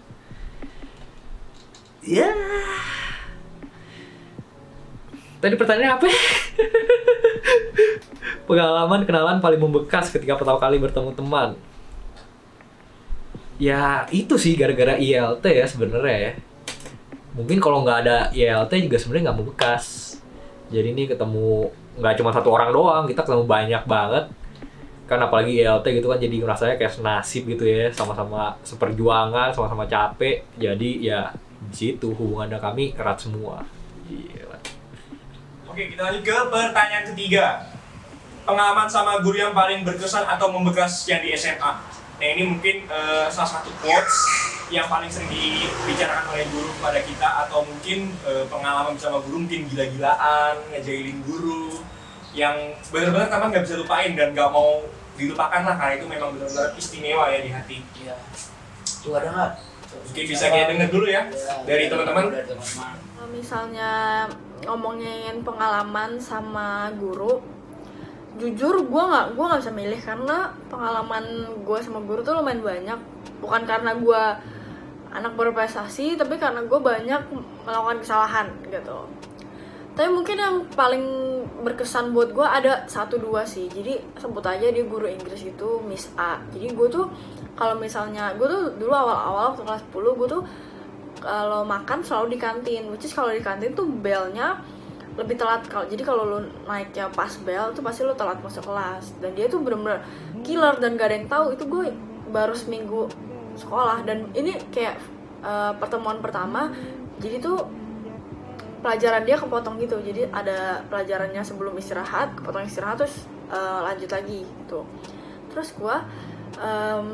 Ya. 2.00 2.32
Tadi 5.44 5.52
pertanyaannya 5.52 5.90
apa? 6.00 6.06
Pengalaman 8.48 9.04
kenalan 9.04 9.44
paling 9.44 9.60
membekas 9.60 10.08
ketika 10.08 10.40
pertama 10.40 10.56
kali 10.56 10.80
bertemu 10.80 11.12
teman 11.12 11.67
ya 13.58 14.06
itu 14.14 14.38
sih 14.38 14.54
gara-gara 14.54 14.94
ILT 14.94 15.44
ya 15.44 15.66
sebenarnya 15.66 16.16
ya 16.16 16.32
mungkin 17.34 17.58
kalau 17.58 17.82
nggak 17.82 17.98
ada 18.06 18.16
ILT 18.30 18.72
juga 18.86 18.96
sebenarnya 18.98 19.30
nggak 19.30 19.38
membekas 19.42 19.84
jadi 20.70 20.94
ini 20.94 21.10
ketemu 21.10 21.70
nggak 21.98 22.14
cuma 22.22 22.30
satu 22.30 22.54
orang 22.54 22.70
doang 22.70 23.04
kita 23.10 23.26
ketemu 23.26 23.44
banyak 23.44 23.82
banget 23.84 24.24
kan 25.10 25.18
apalagi 25.18 25.58
ILT 25.58 25.86
gitu 25.88 26.06
kan 26.06 26.18
jadi 26.22 26.36
rasanya 26.46 26.76
kayak 26.78 26.94
senasib 26.94 27.50
gitu 27.50 27.66
ya 27.66 27.90
sama-sama 27.90 28.54
seperjuangan 28.62 29.50
sama-sama 29.50 29.90
capek 29.90 30.46
jadi 30.54 30.90
ya 31.02 31.20
di 31.58 31.74
situ 31.74 32.14
hubungan 32.14 32.54
kami 32.62 32.94
erat 32.94 33.18
semua 33.18 33.66
Gila. 34.08 34.58
Oke, 35.68 35.92
kita 35.92 36.00
lanjut 36.00 36.24
ke 36.24 36.32
pertanyaan 36.48 37.04
ketiga. 37.12 37.60
Pengalaman 38.48 38.88
sama 38.88 39.20
guru 39.20 39.36
yang 39.36 39.52
paling 39.52 39.84
berkesan 39.84 40.24
atau 40.24 40.48
membekas 40.48 41.04
yang 41.04 41.20
di 41.20 41.36
SMA. 41.36 41.97
Nah 42.18 42.26
ini 42.34 42.42
mungkin 42.50 42.76
eh, 42.90 43.26
salah 43.30 43.62
satu 43.62 43.70
quotes 43.78 44.16
yang 44.68 44.90
paling 44.90 45.08
sering 45.08 45.30
dibicarakan 45.30 46.34
oleh 46.34 46.44
guru 46.50 46.68
kepada 46.76 47.00
kita 47.06 47.28
atau 47.46 47.62
mungkin 47.62 48.10
eh, 48.26 48.44
pengalaman 48.50 48.98
bersama 48.98 49.22
guru 49.22 49.46
mungkin 49.46 49.70
gila-gilaan, 49.70 50.58
ngejailin 50.74 51.22
guru 51.22 51.78
yang 52.34 52.74
benar-benar 52.92 53.30
teman 53.30 53.48
nggak 53.54 53.64
bisa 53.64 53.80
lupain 53.80 54.12
dan 54.18 54.34
nggak 54.34 54.50
mau 54.50 54.84
dilupakan 55.14 55.62
lah 55.64 55.74
karena 55.78 55.94
itu 55.98 56.06
memang 56.06 56.28
benar-benar 56.34 56.74
istimewa 56.74 57.24
ya 57.30 57.38
di 57.40 57.50
hati. 57.54 57.76
Iya. 58.02 58.14
Tuh 59.02 59.14
ada 59.14 59.28
nggak? 59.30 59.52
Mungkin 59.88 60.24
bisa 60.26 60.44
kita 60.52 60.64
dengar 60.74 60.88
dulu 60.90 61.06
ya 61.06 61.22
dari 61.64 61.86
teman-teman. 61.86 62.24
Dari 62.34 62.46
teman-teman. 62.50 62.94
Kalau 62.98 63.28
misalnya 63.30 63.92
ngomongin 64.66 65.34
pengalaman 65.46 66.18
sama 66.18 66.90
guru 66.98 67.57
jujur 68.36 68.84
gue 68.84 69.02
nggak 69.08 69.26
gue 69.32 69.44
nggak 69.48 69.60
bisa 69.64 69.72
milih 69.72 70.00
karena 70.04 70.52
pengalaman 70.68 71.24
gue 71.64 71.78
sama 71.80 72.04
guru 72.04 72.20
tuh 72.20 72.36
lumayan 72.36 72.60
banyak. 72.60 73.00
Bukan 73.40 73.62
karena 73.64 73.96
gue 73.96 74.22
anak 75.08 75.32
berprestasi 75.40 76.20
tapi 76.20 76.36
karena 76.36 76.60
gue 76.68 76.76
banyak 76.76 77.22
melakukan 77.64 77.98
kesalahan 78.04 78.46
gitu. 78.68 79.08
Tapi 79.98 80.14
mungkin 80.14 80.38
yang 80.38 80.56
paling 80.78 81.04
berkesan 81.66 82.14
buat 82.14 82.30
gue 82.30 82.46
ada 82.46 82.86
satu 82.86 83.18
dua 83.18 83.42
sih. 83.42 83.66
Jadi 83.66 83.98
sebut 84.20 84.46
aja 84.46 84.70
dia 84.70 84.86
guru 84.86 85.10
Inggris 85.10 85.42
itu 85.42 85.82
Miss 85.82 86.06
A. 86.14 86.38
Jadi 86.54 86.70
gue 86.70 86.86
tuh 86.86 87.10
kalau 87.58 87.74
misalnya 87.74 88.30
gue 88.38 88.46
tuh 88.46 88.78
dulu 88.78 88.94
awal-awal 88.94 89.50
waktu 89.50 89.66
kelas 89.66 89.82
10 89.90 90.18
gue 90.22 90.28
tuh 90.30 90.42
kalau 91.18 91.66
makan 91.66 91.98
selalu 92.06 92.36
di 92.36 92.38
kantin. 92.38 92.86
Which 92.94 93.10
is 93.10 93.14
kalau 93.16 93.34
di 93.34 93.42
kantin 93.42 93.74
tuh 93.74 93.90
belnya 93.90 94.62
lebih 95.18 95.34
telat 95.34 95.66
kalau 95.66 95.82
jadi 95.90 96.02
kalau 96.06 96.22
lu 96.22 96.38
naiknya 96.70 97.10
pas 97.10 97.34
bel 97.42 97.74
tuh 97.74 97.82
pasti 97.82 98.06
lu 98.06 98.14
telat 98.14 98.38
masuk 98.38 98.62
kelas. 98.62 99.18
Dan 99.18 99.34
dia 99.34 99.50
tuh 99.50 99.58
bener-bener 99.58 100.00
killer 100.46 100.78
dan 100.78 100.94
gak 100.94 101.10
ada 101.10 101.16
yang 101.18 101.28
tahu. 101.28 101.46
Itu 101.58 101.66
gue 101.66 101.90
baru 102.30 102.54
seminggu 102.54 103.10
sekolah. 103.58 104.06
Dan 104.06 104.30
ini 104.38 104.54
kayak 104.70 104.94
eh, 105.42 105.72
pertemuan 105.82 106.22
pertama. 106.22 106.70
Jadi 107.18 107.42
tuh 107.42 107.66
pelajaran 108.78 109.26
dia 109.26 109.34
kepotong 109.34 109.82
gitu. 109.82 109.98
Jadi 109.98 110.30
ada 110.30 110.86
pelajarannya 110.86 111.42
sebelum 111.42 111.74
istirahat 111.74 112.38
kepotong 112.38 112.62
istirahat 112.70 113.02
terus 113.02 113.26
eh, 113.50 113.80
lanjut 113.82 114.10
lagi 114.14 114.46
gitu. 114.46 114.86
Terus 115.50 115.74
gue 115.74 115.96
em, 116.62 117.08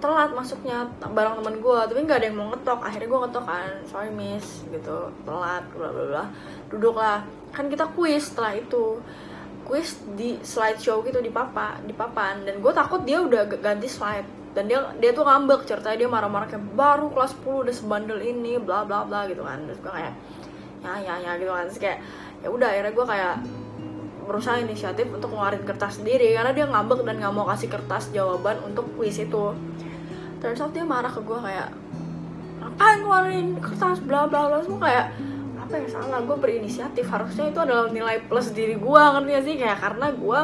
telat 0.00 0.32
masuknya 0.32 0.88
bareng 0.98 1.38
temen 1.38 1.60
gue 1.60 1.78
tapi 1.84 2.00
nggak 2.02 2.18
ada 2.24 2.26
yang 2.32 2.38
mau 2.40 2.48
ngetok. 2.50 2.80
Akhirnya 2.80 3.08
gue 3.12 3.20
ngetok 3.28 3.44
kan 3.44 3.70
sorry 3.86 4.10
miss 4.10 4.64
gitu. 4.72 5.12
Telat 5.28 5.64
bla 5.76 5.88
bla 5.92 6.04
bla. 6.08 6.24
Duduk 6.72 6.96
lah 6.96 7.22
kan 7.52 7.68
kita 7.68 7.84
kuis 7.92 8.32
setelah 8.32 8.56
itu. 8.56 8.98
Kuis 9.68 10.00
di 10.18 10.40
slideshow 10.42 11.04
gitu 11.04 11.20
di 11.20 11.30
papa 11.30 11.78
di 11.84 11.92
papan. 11.92 12.42
Dan 12.48 12.64
gue 12.64 12.72
takut 12.72 13.04
dia 13.04 13.20
udah 13.20 13.46
ganti 13.46 13.86
slide. 13.86 14.26
Dan 14.56 14.66
dia 14.66 14.82
dia 14.98 15.14
tuh 15.14 15.22
ngambek 15.22 15.68
ceritanya 15.68 15.96
dia 16.02 16.10
marah-marah 16.10 16.50
kayak 16.50 16.64
baru 16.74 17.06
kelas 17.14 17.38
10 17.38 17.70
udah 17.70 17.74
sebandel 17.76 18.18
ini 18.18 18.58
bla 18.58 18.82
bla 18.82 19.06
bla 19.06 19.28
gitu 19.30 19.44
kan. 19.44 19.62
Terus 19.68 19.78
gue 19.78 19.92
kayak 19.92 20.14
ya 20.80 20.92
ya 20.98 21.14
ya 21.20 21.32
gitu 21.38 21.52
kan. 21.52 21.68
Terus 21.70 21.78
kayak 21.78 21.98
ya 22.40 22.48
udah 22.50 22.68
akhirnya 22.72 22.92
gue 22.96 23.06
kayak 23.06 23.34
berusaha 24.30 24.62
inisiatif 24.62 25.10
untuk 25.10 25.30
ngeluarin 25.30 25.62
kertas 25.62 26.02
sendiri. 26.02 26.34
Karena 26.34 26.50
dia 26.50 26.66
ngambek 26.66 27.04
dan 27.06 27.20
nggak 27.20 27.34
mau 27.34 27.46
kasih 27.50 27.68
kertas 27.70 28.10
jawaban 28.10 28.58
untuk 28.66 28.90
kuis 28.98 29.20
itu 29.20 29.54
out 30.44 30.72
dia 30.72 30.84
marah 30.84 31.12
ke 31.12 31.20
gue 31.20 31.38
kayak 31.38 31.68
ngapain 32.60 32.98
ngeluarin 33.00 33.48
kertas 33.60 34.00
bla 34.04 34.28
bla 34.28 34.48
bla 34.48 34.60
semua 34.60 34.80
kayak 34.84 35.06
apa 35.60 35.72
yang 35.78 35.88
salah 35.92 36.20
gue 36.24 36.36
berinisiatif. 36.40 37.06
Harusnya 37.06 37.54
itu 37.54 37.60
adalah 37.62 37.86
nilai 37.94 38.18
plus 38.26 38.50
diri 38.50 38.74
gue 38.74 39.02
ngerti 39.14 39.30
gak 39.30 39.44
sih? 39.46 39.54
Kayak 39.60 39.78
karena 39.78 40.06
gue 40.10 40.40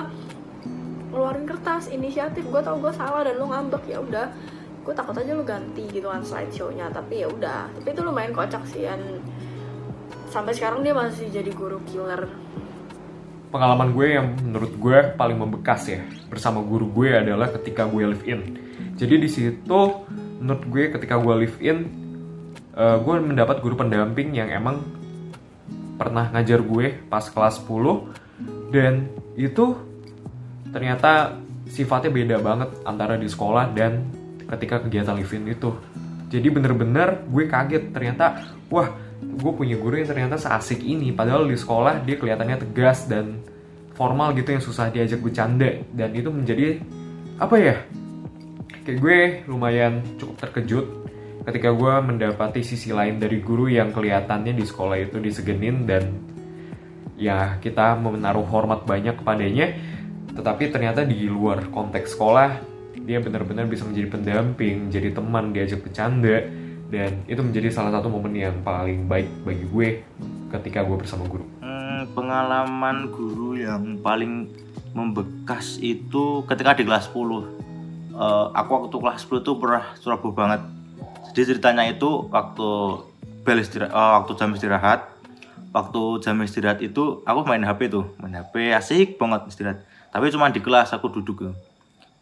ngeluarin 1.10 1.46
kertas 1.48 1.90
inisiatif 1.90 2.46
gue 2.46 2.60
tau 2.62 2.78
gue 2.78 2.92
salah 2.94 3.26
dan 3.26 3.34
lu 3.40 3.50
ngambek 3.50 3.84
ya 3.90 3.98
udah. 3.98 4.30
Gue 4.86 4.94
takut 4.94 5.18
aja 5.18 5.34
lu 5.34 5.42
ganti 5.42 5.82
gitu 5.90 6.06
kan 6.06 6.22
slideshow-nya 6.22 6.94
tapi 6.94 7.26
ya 7.26 7.28
udah. 7.32 7.74
Tapi 7.74 7.88
itu 7.90 8.00
lumayan 8.06 8.30
kocak 8.30 8.62
sih 8.70 8.86
dan 8.86 9.02
sampai 10.30 10.54
sekarang 10.54 10.86
dia 10.86 10.94
masih 10.94 11.26
jadi 11.32 11.50
guru 11.50 11.82
killer. 11.90 12.30
Pengalaman 13.50 13.96
gue 13.96 14.06
yang 14.14 14.36
menurut 14.44 14.72
gue 14.78 14.98
paling 15.16 15.38
membekas 15.40 15.90
ya 15.90 16.04
bersama 16.28 16.62
guru 16.62 16.86
gue 16.92 17.08
adalah 17.16 17.50
ketika 17.50 17.88
gue 17.88 18.04
live 18.04 18.26
in. 18.28 18.65
Jadi 18.96 19.14
di 19.20 19.28
situ 19.28 19.80
menurut 20.40 20.62
gue 20.68 20.84
ketika 20.92 21.20
gue 21.20 21.34
live 21.44 21.58
in 21.60 21.78
eh, 22.76 22.96
gue 23.00 23.14
mendapat 23.20 23.60
guru 23.60 23.76
pendamping 23.76 24.32
yang 24.36 24.48
emang 24.48 24.80
pernah 25.96 26.28
ngajar 26.32 26.60
gue 26.60 26.92
pas 27.08 27.24
kelas 27.24 27.64
10 27.64 28.72
dan 28.72 29.08
itu 29.36 29.76
ternyata 30.72 31.40
sifatnya 31.66 32.12
beda 32.12 32.36
banget 32.40 32.70
antara 32.84 33.16
di 33.16 33.26
sekolah 33.26 33.72
dan 33.72 34.06
ketika 34.46 34.84
kegiatan 34.84 35.16
live 35.16 35.32
in 35.34 35.44
itu. 35.50 35.70
Jadi 36.26 36.48
bener-bener 36.50 37.22
gue 37.26 37.44
kaget 37.46 37.94
ternyata 37.94 38.54
wah 38.68 38.90
gue 39.22 39.52
punya 39.54 39.78
guru 39.78 39.98
yang 39.98 40.10
ternyata 40.10 40.36
seasik 40.36 40.82
ini. 40.82 41.10
Padahal 41.14 41.46
di 41.46 41.56
sekolah 41.56 42.02
dia 42.02 42.16
kelihatannya 42.18 42.56
tegas 42.68 43.06
dan 43.06 43.40
formal 43.96 44.36
gitu 44.36 44.52
yang 44.52 44.62
susah 44.62 44.90
diajak 44.90 45.22
bercanda. 45.22 45.80
Dan 45.90 46.12
itu 46.14 46.28
menjadi 46.28 46.82
apa 47.40 47.56
ya 47.56 47.76
kayak 48.86 49.02
gue 49.02 49.20
lumayan 49.50 49.98
cukup 50.14 50.46
terkejut 50.46 50.86
ketika 51.42 51.74
gue 51.74 51.94
mendapati 52.06 52.62
sisi 52.62 52.94
lain 52.94 53.18
dari 53.18 53.42
guru 53.42 53.66
yang 53.66 53.90
kelihatannya 53.90 54.54
di 54.54 54.62
sekolah 54.62 54.94
itu 55.02 55.18
disegenin 55.18 55.82
dan 55.82 56.14
ya 57.18 57.58
kita 57.58 57.98
menaruh 57.98 58.46
hormat 58.46 58.86
banyak 58.86 59.18
kepadanya. 59.18 59.74
Tetapi 60.36 60.70
ternyata 60.70 61.02
di 61.02 61.26
luar 61.26 61.66
konteks 61.74 62.14
sekolah 62.14 62.50
dia 63.02 63.18
benar-benar 63.22 63.66
bisa 63.66 63.86
menjadi 63.86 64.18
pendamping 64.18 64.90
jadi 64.90 65.14
teman 65.14 65.54
diajak 65.54 65.82
bercanda 65.86 66.42
dan 66.90 67.22
itu 67.26 67.42
menjadi 67.42 67.70
salah 67.74 67.94
satu 67.94 68.10
momen 68.10 68.34
yang 68.34 68.62
paling 68.62 69.06
baik 69.10 69.26
bagi 69.42 69.66
gue 69.66 69.88
ketika 70.54 70.86
gue 70.86 70.98
bersama 70.98 71.26
guru. 71.26 71.46
Hmm, 71.62 72.06
pengalaman 72.14 73.10
guru 73.10 73.58
yang 73.58 73.98
paling 74.02 74.50
membekas 74.94 75.78
itu 75.78 76.42
ketika 76.46 76.78
di 76.78 76.86
kelas 76.86 77.10
10 77.10 77.55
Eh, 78.16 78.46
aku 78.56 78.70
waktu 78.72 78.96
kelas 78.96 79.28
10 79.28 79.44
tuh 79.44 79.60
pernah 79.60 79.92
ceroboh 80.00 80.32
banget. 80.32 80.64
Jadi 81.36 81.52
ceritanya 81.52 81.84
itu 81.84 82.24
waktu 82.32 82.68
bel 83.44 83.60
istirahat, 83.60 83.92
waktu 83.92 84.32
jam 84.40 84.50
istirahat 84.56 85.00
waktu 85.76 86.24
jam 86.24 86.40
istirahat 86.40 86.80
itu 86.80 87.20
aku 87.28 87.44
main 87.44 87.60
HP 87.60 87.92
tuh. 87.92 88.08
Main 88.16 88.40
HP 88.40 88.72
asik 88.72 89.20
banget 89.20 89.44
istirahat. 89.52 89.84
Tapi 90.08 90.32
cuma 90.32 90.48
di 90.48 90.64
kelas 90.64 90.96
aku 90.96 91.12
duduk 91.12 91.52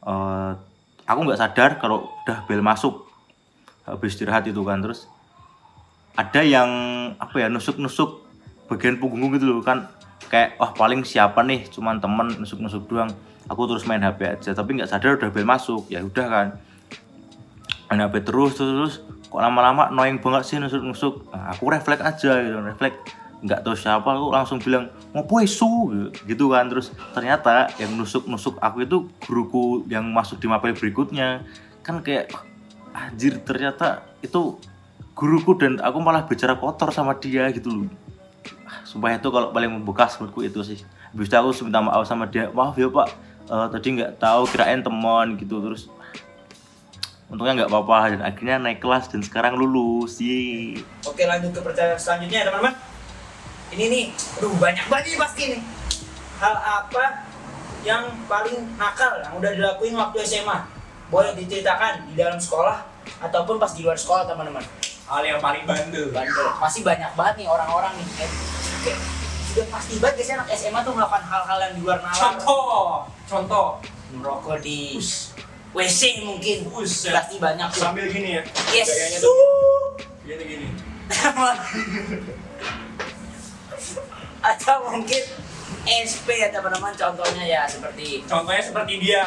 Eh, 0.04 0.52
aku 1.06 1.18
nggak 1.24 1.40
sadar 1.40 1.70
kalau 1.80 2.10
udah 2.26 2.44
bel 2.44 2.60
masuk 2.60 3.06
habis 3.86 4.18
istirahat 4.18 4.50
itu 4.50 4.58
kan. 4.66 4.82
Terus 4.82 5.06
ada 6.18 6.42
yang 6.42 6.68
apa 7.22 7.38
ya 7.38 7.46
nusuk-nusuk 7.46 8.26
bagian 8.66 8.98
punggung 8.98 9.30
gitu 9.38 9.46
loh 9.46 9.62
kan 9.62 9.86
kayak 10.28 10.60
wah 10.60 10.72
paling 10.74 11.02
siapa 11.02 11.40
nih? 11.42 11.68
Cuman 11.70 12.00
temen 12.00 12.32
nusuk-nusuk 12.40 12.88
doang. 12.88 13.10
Aku 13.44 13.68
terus 13.68 13.84
main 13.84 14.00
HP 14.00 14.24
aja 14.24 14.50
tapi 14.56 14.80
nggak 14.80 14.88
sadar 14.88 15.20
udah 15.20 15.28
bel 15.28 15.44
masuk. 15.44 15.88
Ya 15.92 16.00
udah 16.00 16.26
kan. 16.26 16.48
Main 17.92 18.00
HP 18.08 18.24
terus 18.24 18.52
terus, 18.56 18.72
terus. 18.72 18.94
Kok 19.28 19.42
lama-lama 19.42 19.90
annoying 19.90 20.22
banget 20.22 20.42
sih 20.46 20.56
nusuk-nusuk. 20.62 21.28
Nah, 21.34 21.52
aku 21.52 21.68
refleks 21.68 22.02
aja 22.02 22.32
gitu 22.40 22.58
refleks. 22.62 22.98
Nggak 23.44 23.60
tahu 23.60 23.76
siapa 23.76 24.08
aku 24.08 24.32
langsung 24.32 24.58
bilang 24.62 24.88
ngopo 25.12 25.42
isu 25.44 25.92
gitu 26.24 26.48
kan 26.54 26.70
terus. 26.70 26.94
Ternyata 27.12 27.74
yang 27.76 27.92
nusuk-nusuk 27.98 28.56
aku 28.62 28.88
itu 28.88 29.10
guruku 29.28 29.84
yang 29.90 30.08
masuk 30.14 30.40
di 30.40 30.48
mapel 30.48 30.72
berikutnya. 30.72 31.44
Kan 31.84 32.00
kayak 32.00 32.32
anjir 32.94 33.42
ternyata 33.42 34.06
itu 34.24 34.56
guruku 35.14 35.54
dan 35.58 35.78
aku 35.78 35.98
malah 36.02 36.26
bicara 36.26 36.58
kotor 36.58 36.90
sama 36.90 37.14
dia 37.18 37.50
gitu 37.54 37.70
loh 37.70 38.03
sumpah 38.94 39.18
itu 39.18 39.26
kalau 39.26 39.50
paling 39.50 39.74
membekas 39.74 40.14
menurutku 40.22 40.46
itu 40.46 40.62
sih 40.62 40.78
habis 41.10 41.26
itu 41.26 41.34
aku 41.34 41.66
minta 41.66 41.82
maaf 41.82 42.06
sama 42.06 42.30
dia 42.30 42.46
maaf 42.54 42.78
ya 42.78 42.86
pak 42.86 43.10
eh, 43.50 43.66
tadi 43.74 43.86
nggak 43.98 44.22
tahu 44.22 44.46
kirain 44.46 44.86
teman 44.86 45.34
gitu 45.34 45.58
terus 45.58 45.90
untungnya 47.26 47.66
nggak 47.66 47.70
apa-apa 47.74 48.14
dan 48.14 48.22
akhirnya 48.22 48.56
naik 48.62 48.78
kelas 48.78 49.10
dan 49.10 49.18
sekarang 49.26 49.58
lulus 49.58 50.22
Yeay. 50.22 50.78
Oke 51.02 51.26
lanjut 51.26 51.50
ke 51.50 51.60
pertanyaan 51.66 51.98
selanjutnya 51.98 52.38
ya 52.38 52.46
teman-teman. 52.46 52.74
Ini 53.74 53.84
nih, 53.90 54.04
aduh 54.38 54.54
banyak 54.62 54.86
banget 54.86 55.18
pasti 55.18 55.42
nih. 55.50 55.62
Hal 56.38 56.54
apa 56.54 57.26
yang 57.82 58.06
paling 58.30 58.78
nakal 58.78 59.18
yang 59.18 59.34
udah 59.34 59.50
dilakuin 59.50 59.98
waktu 59.98 60.22
SMA? 60.22 60.62
Boleh 61.10 61.34
diceritakan 61.34 62.06
di 62.06 62.14
dalam 62.14 62.38
sekolah 62.38 62.86
ataupun 63.18 63.58
pas 63.58 63.74
di 63.74 63.82
luar 63.82 63.98
sekolah 63.98 64.30
teman-teman. 64.30 64.62
Hal 65.04 65.22
yang 65.24 65.40
paling 65.40 65.64
bandel. 65.68 66.08
Bandel. 66.10 66.48
Pasti 66.56 66.80
banyak 66.80 67.12
banget 67.12 67.34
nih 67.44 67.48
orang-orang 67.48 67.92
nih. 68.00 68.06
Kayak, 68.16 68.32
kayak 68.84 68.98
sudah 69.52 69.66
pasti 69.70 69.94
banget 70.02 70.14
guys 70.18 70.30
anak 70.34 70.48
SMA 70.56 70.80
tuh 70.82 70.92
melakukan 70.96 71.24
hal-hal 71.28 71.58
yang 71.60 71.72
di 71.76 71.80
luar 71.84 71.98
nalar. 72.00 72.16
Contoh, 72.16 73.06
contoh. 73.28 73.68
Merokok 74.14 74.58
di 74.64 74.96
WC 75.76 76.24
mungkin. 76.24 76.70
Buset. 76.72 77.12
Pasti 77.12 77.36
banyak 77.36 77.68
tuh. 77.70 77.82
Sambil 77.84 78.08
gini 78.08 78.40
ya. 78.40 78.42
Yes. 78.72 78.88
Gayanya 78.88 79.18
tuh 79.20 79.34
gini 80.24 80.44
gini. 80.48 80.66
atau 84.44 84.92
mungkin 84.92 85.22
SP 85.88 86.28
ya 86.36 86.48
teman-teman 86.52 86.92
contohnya 86.92 87.44
ya 87.44 87.62
seperti 87.64 88.24
Contohnya 88.28 88.60
seperti 88.60 89.00
dia. 89.00 89.24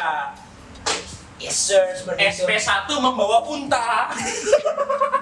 yes 1.38 1.70
sir 1.70 1.94
seperti 1.94 2.18
itu 2.22 2.42
SP1 2.46 2.86
membawa 2.98 3.42
unta. 3.46 4.10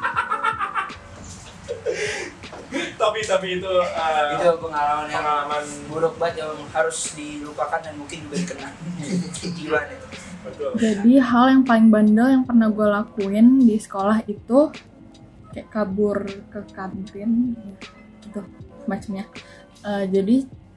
tapi 2.96 3.20
tapi 3.24 3.46
itu 3.60 3.72
eh, 3.84 4.24
itu 4.34 4.48
pengalaman 4.58 5.06
yang 5.12 5.22
pengalaman 5.22 5.64
buruk 5.88 6.14
banget 6.16 6.44
yang 6.44 6.52
harus 6.72 7.12
dilupakan 7.12 7.80
dan 7.80 7.94
mungkin 7.96 8.18
juga 8.26 8.36
dikenang 8.40 8.74
gimana 9.60 9.88
itu 9.92 10.06
betul. 10.46 10.70
Jadi 10.78 11.12
hal 11.18 11.44
yang 11.50 11.62
paling 11.66 11.88
bandel 11.90 12.28
yang 12.30 12.44
pernah 12.46 12.70
gue 12.70 12.86
lakuin 12.86 13.46
di 13.66 13.76
sekolah 13.82 14.22
itu 14.30 14.70
kayak 15.50 15.68
kabur 15.72 16.22
ke 16.52 16.60
kantin 16.70 17.56
gitu 18.22 18.40
macamnya. 18.86 19.26
Eh, 19.82 20.04
jadi 20.06 20.36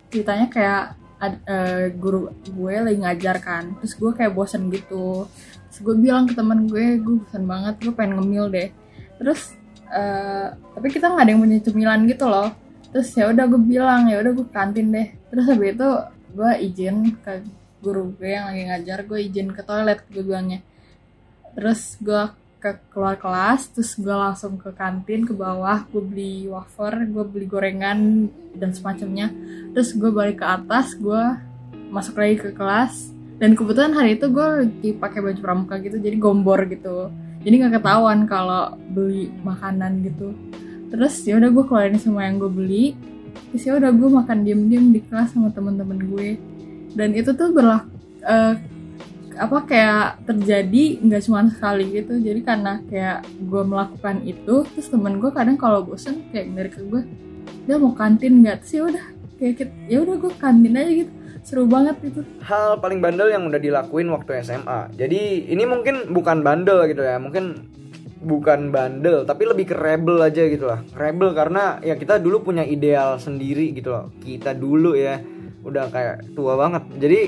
ceritanya 0.10 0.48
kayak 0.50 0.84
ad- 1.22 1.44
eh, 1.46 1.86
guru 1.94 2.34
gue 2.50 2.74
lagi 2.82 2.98
ngajar 2.98 3.38
kan, 3.44 3.78
terus 3.78 3.94
gue 3.94 4.10
kayak 4.16 4.34
bosen 4.34 4.74
gitu. 4.74 5.30
Terus 5.70 5.80
gue 5.86 5.96
bilang 6.02 6.26
ke 6.26 6.34
teman 6.34 6.66
gue, 6.66 6.98
gue 6.98 7.16
bosan 7.22 7.46
banget, 7.46 7.76
gue 7.78 7.94
pengen 7.94 8.18
ngemil 8.18 8.50
deh. 8.50 8.70
Terus 9.22 9.54
eh, 9.90 10.48
tapi 10.56 10.88
kita 10.94 11.10
nggak 11.10 11.24
ada 11.26 11.32
yang 11.34 11.42
punya 11.42 11.60
cemilan 11.62 12.02
gitu 12.10 12.26
loh. 12.30 12.50
Terus 12.90 13.10
ya 13.14 13.30
udah 13.30 13.46
gue 13.46 13.62
bilang 13.62 14.10
ya 14.10 14.18
udah 14.22 14.32
gue 14.34 14.48
kantin 14.50 14.88
deh. 14.94 15.08
Terus 15.30 15.46
habis 15.50 15.70
itu 15.78 15.90
gue 16.34 16.52
izin 16.62 16.96
ke 17.26 17.34
guru 17.80 18.12
gue 18.20 18.36
yang 18.36 18.52
lagi 18.52 18.64
ngajar 18.68 19.00
gue 19.08 19.20
izin 19.24 19.56
ke 19.56 19.62
toilet 19.64 20.04
gue 20.12 20.20
bilangnya 20.20 20.60
terus 21.56 21.96
gue 22.04 22.28
ke 22.60 22.76
keluar 22.92 23.16
kelas 23.16 23.72
terus 23.72 23.96
gue 23.96 24.12
langsung 24.12 24.60
ke 24.60 24.76
kantin 24.76 25.24
ke 25.24 25.32
bawah 25.32 25.88
gue 25.88 26.04
beli 26.04 26.36
wafer 26.52 27.08
gue 27.08 27.24
beli 27.24 27.48
gorengan 27.48 28.28
dan 28.52 28.76
semacamnya 28.76 29.32
terus 29.72 29.96
gue 29.96 30.12
balik 30.12 30.44
ke 30.44 30.48
atas 30.48 30.92
gue 31.00 31.24
masuk 31.90 32.20
lagi 32.20 32.36
ke 32.36 32.52
kelas 32.52 33.16
dan 33.40 33.56
kebetulan 33.56 33.96
hari 33.96 34.20
itu 34.20 34.28
gue 34.28 34.48
lagi 34.68 34.90
pakai 35.00 35.20
baju 35.24 35.40
pramuka 35.40 35.80
gitu 35.80 35.96
jadi 36.04 36.20
gombor 36.20 36.68
gitu 36.68 37.08
jadi 37.40 37.54
nggak 37.66 37.80
ketahuan 37.80 38.28
kalau 38.28 38.76
beli 38.92 39.32
makanan 39.48 40.04
gitu. 40.04 40.36
Terus 40.90 41.22
ya 41.24 41.38
udah 41.40 41.50
gue 41.54 41.64
keluarin 41.64 42.00
semua 42.02 42.28
yang 42.28 42.42
gue 42.42 42.52
beli. 42.52 42.86
Terus 43.54 43.64
ya 43.64 43.74
udah 43.78 43.92
gue 43.94 44.10
makan 44.10 44.44
diem-diem 44.44 44.92
di 44.92 45.00
kelas 45.06 45.32
sama 45.32 45.54
temen-temen 45.54 46.00
gue. 46.10 46.36
Dan 46.98 47.16
itu 47.16 47.32
tuh 47.38 47.54
berlaku 47.54 47.88
apa 49.40 49.64
kayak 49.64 50.28
terjadi 50.28 51.00
nggak 51.00 51.22
cuma 51.24 51.48
sekali 51.48 51.88
gitu. 51.96 52.20
Jadi 52.20 52.40
karena 52.44 52.84
kayak 52.92 53.24
gue 53.40 53.64
melakukan 53.64 54.20
itu 54.28 54.68
terus 54.76 54.92
temen 54.92 55.24
gue 55.24 55.32
kadang 55.32 55.56
kalau 55.56 55.86
bosen 55.86 56.28
kayak 56.36 56.52
ngelirik 56.52 56.74
ke 56.76 56.84
gue 56.84 57.02
dia 57.64 57.80
mau 57.80 57.96
kantin 57.96 58.44
nggak? 58.44 58.68
Sih 58.68 58.84
udah 58.84 59.16
kayak 59.40 59.72
ya 59.88 60.04
udah 60.04 60.20
gue 60.20 60.32
kantin 60.36 60.76
aja 60.76 60.92
gitu 60.92 61.12
seru 61.44 61.66
banget 61.66 61.98
itu 62.06 62.22
hal 62.46 62.78
paling 62.78 63.00
bandel 63.00 63.32
yang 63.32 63.48
udah 63.48 63.58
dilakuin 63.58 64.10
waktu 64.12 64.44
SMA. 64.46 64.94
Jadi 64.96 65.50
ini 65.50 65.64
mungkin 65.66 66.12
bukan 66.12 66.44
bandel 66.46 66.86
gitu 66.92 67.02
ya, 67.02 67.18
mungkin 67.18 67.70
bukan 68.20 68.68
bandel 68.70 69.24
tapi 69.24 69.48
lebih 69.48 69.72
ke 69.72 69.76
rebel 69.76 70.20
aja 70.20 70.44
gitu 70.46 70.68
lah. 70.68 70.84
Rebel 70.96 71.32
karena 71.32 71.80
ya 71.80 71.96
kita 71.96 72.20
dulu 72.20 72.44
punya 72.44 72.68
ideal 72.68 73.16
sendiri 73.18 73.72
gitu 73.72 73.96
loh. 73.96 74.12
Kita 74.20 74.52
dulu 74.52 74.94
ya 74.96 75.20
udah 75.64 75.88
kayak 75.92 76.36
tua 76.36 76.60
banget. 76.60 76.84
Jadi 77.00 77.20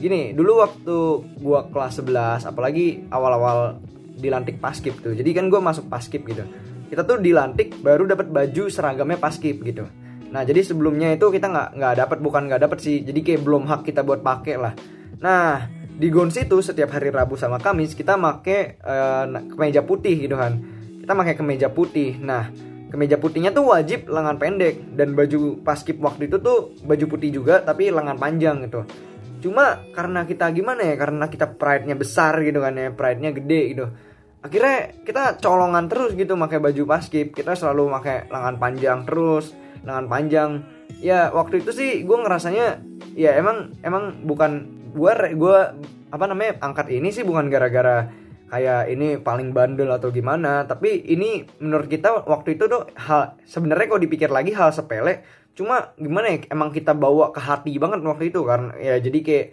gini, 0.00 0.32
dulu 0.32 0.64
waktu 0.64 0.96
gua 1.40 1.68
kelas 1.68 2.00
11 2.00 2.48
apalagi 2.48 3.04
awal-awal 3.12 3.80
dilantik 4.20 4.60
paskib 4.60 5.00
tuh. 5.00 5.16
Jadi 5.16 5.30
kan 5.32 5.48
gua 5.48 5.60
masuk 5.64 5.88
paskib 5.88 6.24
gitu. 6.28 6.44
Kita 6.90 7.06
tuh 7.06 7.22
dilantik 7.22 7.78
baru 7.80 8.04
dapat 8.04 8.28
baju 8.28 8.68
seragamnya 8.68 9.16
paskib 9.16 9.62
gitu. 9.64 9.86
Nah 10.30 10.42
jadi 10.46 10.62
sebelumnya 10.62 11.10
itu 11.10 11.26
kita 11.28 11.50
nggak 11.50 11.68
nggak 11.74 11.94
dapat 12.06 12.18
bukan 12.22 12.42
nggak 12.46 12.62
dapat 12.62 12.78
sih 12.78 13.02
jadi 13.02 13.20
kayak 13.20 13.42
belum 13.42 13.66
hak 13.66 13.82
kita 13.82 14.06
buat 14.06 14.22
pakai 14.22 14.56
lah. 14.56 14.72
Nah 15.18 15.66
di 16.00 16.08
Gons 16.08 16.38
itu 16.38 16.62
setiap 16.62 16.96
hari 16.96 17.12
Rabu 17.12 17.36
sama 17.36 17.58
Kamis 17.58 17.92
kita 17.98 18.14
make 18.14 18.78
eh, 18.78 19.24
kemeja 19.52 19.82
putih 19.82 20.16
gitu 20.16 20.38
kan. 20.38 20.62
Kita 21.02 21.12
pakai 21.12 21.34
kemeja 21.34 21.68
putih. 21.74 22.16
Nah 22.22 22.46
kemeja 22.90 23.18
putihnya 23.18 23.50
tuh 23.50 23.70
wajib 23.70 24.06
lengan 24.10 24.38
pendek 24.38 24.94
dan 24.94 25.14
baju 25.14 25.62
paskib 25.62 26.02
waktu 26.02 26.26
itu 26.26 26.42
tuh 26.42 26.74
baju 26.82 27.04
putih 27.10 27.30
juga 27.34 27.62
tapi 27.62 27.90
lengan 27.90 28.18
panjang 28.18 28.62
gitu. 28.70 28.86
Cuma 29.40 29.82
karena 29.90 30.22
kita 30.28 30.46
gimana 30.54 30.84
ya 30.84 30.94
karena 30.94 31.26
kita 31.26 31.58
pride-nya 31.58 31.98
besar 31.98 32.38
gitu 32.44 32.62
kan 32.62 32.78
ya 32.78 32.94
pride-nya 32.94 33.34
gede 33.34 33.62
gitu. 33.74 33.86
Akhirnya 34.40 35.04
kita 35.04 35.42
colongan 35.42 35.90
terus 35.90 36.14
gitu 36.14 36.38
pakai 36.38 36.58
baju 36.62 36.82
paskib. 36.86 37.34
Kita 37.34 37.58
selalu 37.58 37.90
pakai 37.98 38.30
lengan 38.30 38.56
panjang 38.62 38.98
terus 39.04 39.52
lengan 39.84 40.06
panjang. 40.06 40.50
Ya 41.00 41.32
waktu 41.32 41.64
itu 41.64 41.70
sih 41.72 41.90
gue 42.04 42.16
ngerasanya 42.18 42.82
ya 43.16 43.36
emang 43.36 43.72
emang 43.80 44.24
bukan 44.26 44.68
gue 44.92 45.12
gue 45.38 45.58
apa 46.10 46.24
namanya 46.26 46.58
angkat 46.60 46.90
ini 46.90 47.14
sih 47.14 47.22
bukan 47.22 47.46
gara-gara 47.46 48.10
kayak 48.50 48.90
ini 48.90 49.16
paling 49.22 49.54
bandel 49.54 49.94
atau 49.94 50.10
gimana. 50.10 50.66
Tapi 50.66 51.06
ini 51.06 51.46
menurut 51.62 51.86
kita 51.86 52.26
waktu 52.26 52.58
itu 52.58 52.66
tuh 52.66 52.90
hal 52.98 53.38
sebenarnya 53.46 53.86
kalau 53.86 54.02
dipikir 54.02 54.28
lagi 54.28 54.50
hal 54.52 54.74
sepele. 54.74 55.22
Cuma 55.54 55.94
gimana 55.96 56.34
ya 56.34 56.38
emang 56.50 56.74
kita 56.74 56.92
bawa 56.92 57.30
ke 57.30 57.40
hati 57.40 57.78
banget 57.78 58.02
waktu 58.02 58.34
itu. 58.34 58.42
Kan 58.42 58.74
ya 58.76 58.98
jadi 58.98 59.18
kayak 59.22 59.46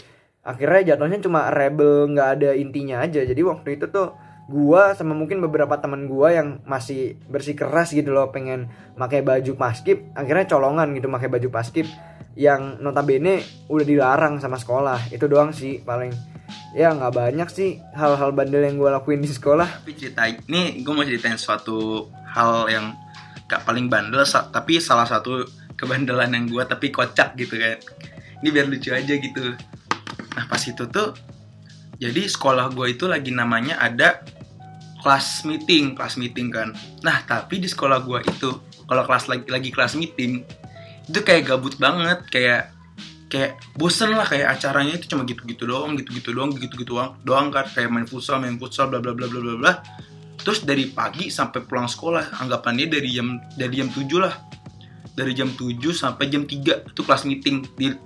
akhirnya 0.47 0.95
jatuhnya 0.95 1.19
cuma 1.21 1.53
rebel 1.53 2.09
nggak 2.11 2.29
ada 2.41 2.49
intinya 2.57 3.05
aja. 3.05 3.21
Jadi 3.21 3.41
waktu 3.45 3.77
itu 3.77 3.85
tuh 3.93 4.26
gua 4.47 4.95
sama 4.95 5.11
mungkin 5.11 5.43
beberapa 5.43 5.75
teman 5.77 6.07
gua 6.07 6.31
yang 6.31 6.63
masih 6.63 7.19
bersikeras 7.27 7.91
gitu 7.91 8.15
loh 8.15 8.31
pengen 8.31 8.71
pakai 8.95 9.21
baju 9.21 9.59
paskib 9.59 10.07
akhirnya 10.15 10.47
colongan 10.47 10.95
gitu 10.95 11.11
pakai 11.11 11.27
baju 11.27 11.49
paskib 11.51 11.87
yang 12.37 12.77
notabene 12.85 13.41
udah 13.65 13.85
dilarang 13.85 14.37
sama 14.37 14.61
sekolah. 14.61 15.09
Itu 15.09 15.25
doang 15.25 15.51
sih 15.51 15.81
paling. 15.81 16.13
Ya 16.77 16.93
nggak 16.93 17.11
banyak 17.17 17.49
sih 17.49 17.81
hal-hal 17.97 18.31
bandel 18.31 18.61
yang 18.61 18.77
gua 18.77 19.01
lakuin 19.01 19.19
di 19.19 19.27
sekolah. 19.27 19.81
Tapi 19.83 19.97
cerita 19.97 20.29
ini 20.29 20.85
gue 20.85 20.93
mau 20.93 21.03
ceritain 21.03 21.35
suatu 21.35 22.07
hal 22.37 22.69
yang 22.69 22.93
gak 23.47 23.63
paling 23.63 23.87
bandel 23.87 24.21
tapi 24.27 24.77
salah 24.77 25.07
satu 25.07 25.47
kebandelan 25.79 26.35
yang 26.35 26.45
gue 26.45 26.63
tapi 26.69 26.93
kocak 26.93 27.33
gitu 27.39 27.57
kan. 27.57 27.81
Ini 28.45 28.47
biar 28.53 28.69
lucu 28.69 28.93
aja 28.93 29.13
gitu. 29.17 29.57
Nah 30.37 30.45
pas 30.45 30.61
itu 30.61 30.85
tuh 30.85 31.17
jadi 31.97 32.21
sekolah 32.29 32.69
gue 32.77 32.93
itu 32.93 33.09
lagi 33.09 33.33
namanya 33.33 33.81
ada 33.81 34.21
kelas 35.03 35.45
meeting 35.45 35.93
kelas 35.93 36.15
meeting 36.17 36.49
kan. 36.49 36.73
Nah 37.05 37.21
tapi 37.25 37.61
di 37.61 37.69
sekolah 37.69 38.01
gue 38.01 38.19
itu 38.25 38.49
kalau 38.87 39.03
kelas 39.05 39.29
lagi 39.29 39.45
lagi 39.49 39.69
kelas 39.69 39.93
meeting 39.99 40.41
itu 41.07 41.19
kayak 41.23 41.47
gabut 41.47 41.75
banget 41.79 42.19
kayak 42.27 42.75
kayak 43.27 43.59
bosen 43.75 44.15
lah 44.15 44.23
kayak 44.23 44.55
acaranya 44.55 44.95
itu 44.95 45.11
cuma 45.11 45.27
gitu-gitu 45.27 45.67
doang 45.67 45.99
gitu-gitu 45.99 46.31
doang 46.31 46.51
gitu-gitu 46.55 46.95
doang 46.95 47.15
doang 47.23 47.47
kan. 47.51 47.67
Kayak 47.67 47.89
main 47.93 48.07
futsal 48.07 48.39
main 48.39 48.55
futsal 48.55 48.87
bla 48.87 48.99
bla 49.03 49.13
bla 49.13 49.27
bla 49.27 49.39
bla 49.39 49.55
bla. 49.59 49.73
Terus 50.37 50.63
dari 50.63 50.87
pagi 50.87 51.27
sampai 51.27 51.65
pulang 51.67 51.91
sekolah 51.91 52.39
anggapannya 52.39 52.87
dari 52.87 53.09
jam 53.11 53.35
dari 53.59 53.73
jam 53.83 53.89
7 53.91 54.03
lah. 54.21 54.35
Dari 55.17 55.33
jam 55.33 55.49
7 55.49 55.81
sampai 55.91 56.29
jam 56.29 56.45
3 56.45 56.87
itu 56.93 57.01
kelas 57.03 57.23
meeting. 57.27 57.65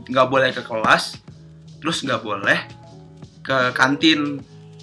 Nggak 0.09 0.27
boleh 0.31 0.49
ke 0.55 0.63
kelas 0.65 1.21
terus 1.81 2.05
nggak 2.05 2.21
boleh 2.21 2.59
ke 3.41 3.73
kantin 3.73 4.37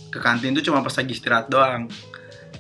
ke 0.09 0.18
kantin 0.18 0.57
itu 0.57 0.68
cuma 0.68 0.81
pas 0.81 0.94
lagi 0.97 1.12
istirahat 1.12 1.47
doang. 1.53 1.88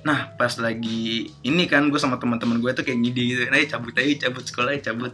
Nah 0.04 0.30
pas 0.36 0.52
lagi 0.60 1.32
ini 1.42 1.64
kan 1.66 1.88
gue 1.88 2.00
sama 2.00 2.20
teman-teman 2.20 2.60
gue 2.62 2.70
tuh 2.76 2.84
kayak 2.86 2.98
ngide 3.02 3.22
gitu 3.24 3.40
nah 3.50 3.58
cabut 3.66 3.94
aja 3.96 4.28
cabut 4.28 4.44
sekolah 4.44 4.70
aja 4.76 4.92
cabut. 4.92 5.12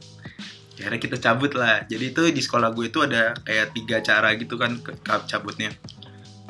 Akhirnya 0.75 1.01
kita 1.01 1.17
cabut 1.23 1.53
lah. 1.55 1.87
Jadi 1.87 2.05
itu 2.11 2.23
di 2.35 2.43
sekolah 2.43 2.75
gue 2.75 2.91
itu 2.91 2.99
ada 3.07 3.39
kayak 3.47 3.73
tiga 3.79 4.03
cara 4.03 4.35
gitu 4.35 4.59
kan 4.59 4.75
ke 4.83 4.93
cabutnya. 5.31 5.71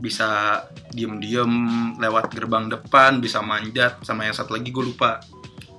Bisa 0.00 0.60
diem-diem 0.90 1.52
lewat 2.00 2.32
gerbang 2.32 2.72
depan 2.72 3.20
bisa 3.20 3.44
manjat 3.44 4.00
sama 4.02 4.24
yang 4.24 4.34
satu 4.34 4.56
lagi 4.56 4.72
gue 4.72 4.84
lupa. 4.84 5.20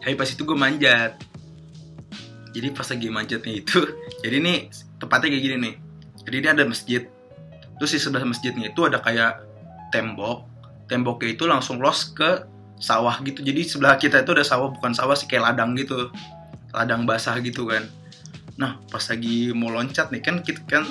Tapi 0.05 0.13
pas 0.13 0.29
itu 0.29 0.45
gue 0.45 0.57
manjat. 0.57 1.17
Jadi 2.53 2.67
pas 2.71 2.87
lagi 2.87 3.07
manjatnya 3.11 3.53
itu 3.59 3.83
jadi 4.23 4.39
ini 4.39 4.69
tepatnya 5.01 5.33
kayak 5.33 5.43
gini 5.43 5.55
nih. 5.59 5.75
Jadi 6.29 6.35
ini 6.39 6.47
ada 6.47 6.63
masjid. 6.63 7.01
Terus 7.75 7.91
di 7.91 7.99
sebelah 7.99 8.23
masjidnya 8.23 8.71
itu 8.71 8.81
ada 8.87 9.03
kayak 9.03 9.54
tembok. 9.89 10.47
Temboknya 10.85 11.33
itu 11.33 11.49
langsung 11.49 11.81
los 11.81 12.13
ke 12.13 12.45
sawah 12.79 13.17
gitu. 13.23 13.41
Jadi 13.41 13.65
sebelah 13.65 13.97
kita 13.97 14.21
itu 14.21 14.31
ada 14.35 14.45
sawah 14.45 14.69
bukan 14.69 14.93
sawah 14.93 15.15
sih 15.17 15.25
kayak 15.25 15.51
ladang 15.51 15.73
gitu. 15.75 16.11
Ladang 16.75 17.07
basah 17.07 17.37
gitu 17.41 17.65
kan. 17.69 17.87
Nah 18.55 18.79
pas 18.91 19.01
lagi 19.01 19.51
mau 19.55 19.71
loncat 19.71 20.11
nih 20.11 20.21
kan 20.23 20.39
kita 20.43 20.61
kan 20.67 20.83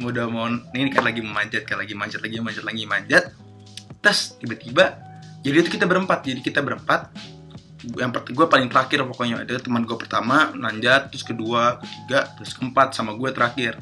udah 0.00 0.26
mau 0.32 0.48
ini 0.48 0.88
kan 0.88 1.04
lagi 1.04 1.20
memanjat 1.20 1.68
kan 1.68 1.76
lagi 1.76 1.92
manjat 1.92 2.20
lagi 2.24 2.36
manjat 2.40 2.64
lagi 2.64 2.84
manjat. 2.84 3.24
Terus 4.00 4.36
tiba-tiba 4.40 4.98
jadi 5.40 5.64
itu 5.64 5.70
kita 5.72 5.88
berempat. 5.88 6.24
Jadi 6.26 6.40
kita 6.44 6.60
berempat. 6.60 7.12
Yang 7.96 8.36
gue 8.36 8.44
paling 8.44 8.68
terakhir 8.68 9.08
pokoknya 9.08 9.40
ada 9.40 9.56
teman 9.56 9.88
gue 9.88 9.96
pertama 9.96 10.52
manjat 10.52 11.08
terus 11.08 11.24
kedua 11.24 11.80
ketiga 11.80 12.28
terus 12.36 12.52
keempat 12.52 12.92
sama 12.92 13.16
gue 13.16 13.32
terakhir. 13.32 13.80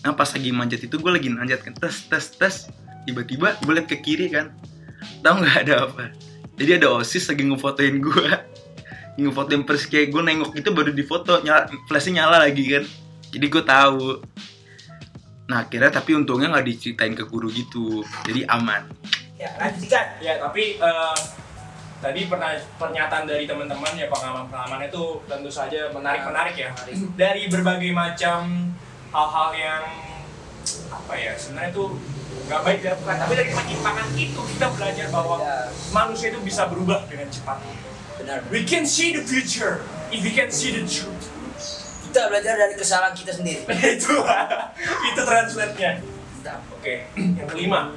Nah 0.00 0.16
pas 0.16 0.24
lagi 0.32 0.48
manjat 0.56 0.80
itu 0.88 0.96
gue 0.96 1.12
lagi 1.12 1.28
manjat 1.28 1.60
kan. 1.60 1.76
Tes 1.76 2.08
tes 2.08 2.24
tes 2.32 2.54
tiba-tiba 3.04 3.56
gue 3.60 3.72
liat 3.72 3.88
ke 3.88 3.98
kiri 4.00 4.32
kan. 4.32 4.52
Tahu 5.24 5.34
nggak 5.40 5.56
ada 5.68 5.74
apa? 5.88 6.04
Jadi 6.60 6.70
ada 6.76 6.88
osis 6.92 7.24
lagi 7.28 7.44
ngefotoin 7.48 7.96
gue 8.04 8.28
ngefotoin 9.20 9.62
persis 9.64 9.88
kayak 9.88 10.12
gue 10.12 10.22
nengok 10.22 10.52
itu 10.56 10.68
baru 10.72 10.92
difoto 10.92 11.40
nyala 11.44 11.68
flashnya 11.88 12.24
nyala 12.24 12.44
lagi 12.44 12.64
kan. 12.68 12.84
Jadi 13.30 13.46
gue 13.46 13.62
tahu. 13.64 14.04
Nah 15.48 15.66
akhirnya 15.66 15.90
tapi 15.90 16.14
untungnya 16.14 16.52
nggak 16.52 16.66
diceritain 16.66 17.14
ke 17.16 17.24
guru 17.24 17.48
gitu. 17.48 18.04
Jadi 18.28 18.44
aman. 18.48 18.86
Ya, 19.40 19.48
lanjutkan. 19.56 20.20
Ya, 20.20 20.36
tapi 20.36 20.76
eh, 20.76 21.18
tadi 22.00 22.28
pernah 22.28 22.52
pernyataan 22.76 23.24
dari 23.24 23.48
teman-teman 23.48 23.96
ya 23.96 24.08
pengalaman-pengalaman 24.12 24.84
itu 24.84 25.20
tentu 25.24 25.48
saja 25.48 25.88
menarik-menarik 25.96 26.56
ya. 26.56 26.70
Dari 27.16 27.48
berbagai 27.48 27.92
macam 27.92 28.72
hal-hal 29.10 29.48
yang 29.56 29.84
apa 30.92 31.14
ya 31.16 31.32
sebenarnya 31.34 31.72
itu 31.72 31.84
nggak 32.50 32.60
baik 32.66 32.78
dilakukan, 32.82 33.14
tapi 33.14 33.32
dari 33.38 33.50
penyimpangan 33.54 34.06
itu 34.18 34.40
kita 34.58 34.66
belajar 34.74 35.06
bahwa 35.14 35.38
manusia 35.94 36.34
itu 36.34 36.40
bisa 36.42 36.66
berubah 36.66 37.06
dengan 37.06 37.30
cepat. 37.30 37.62
Benar. 38.18 38.42
We 38.50 38.66
can 38.66 38.84
see 38.84 39.14
the 39.14 39.22
future 39.22 39.86
if 40.10 40.20
we 40.20 40.34
can 40.34 40.50
see 40.50 40.74
the 40.74 40.82
truth. 40.84 41.30
Kita 42.10 42.26
belajar 42.26 42.58
dari 42.58 42.74
kesalahan 42.74 43.14
kita 43.14 43.32
sendiri. 43.38 43.62
itu 43.96 44.14
itu 45.14 45.20
translate-nya. 45.22 46.02
Oke, 46.74 47.06
yang 47.14 47.46
kelima. 47.46 47.94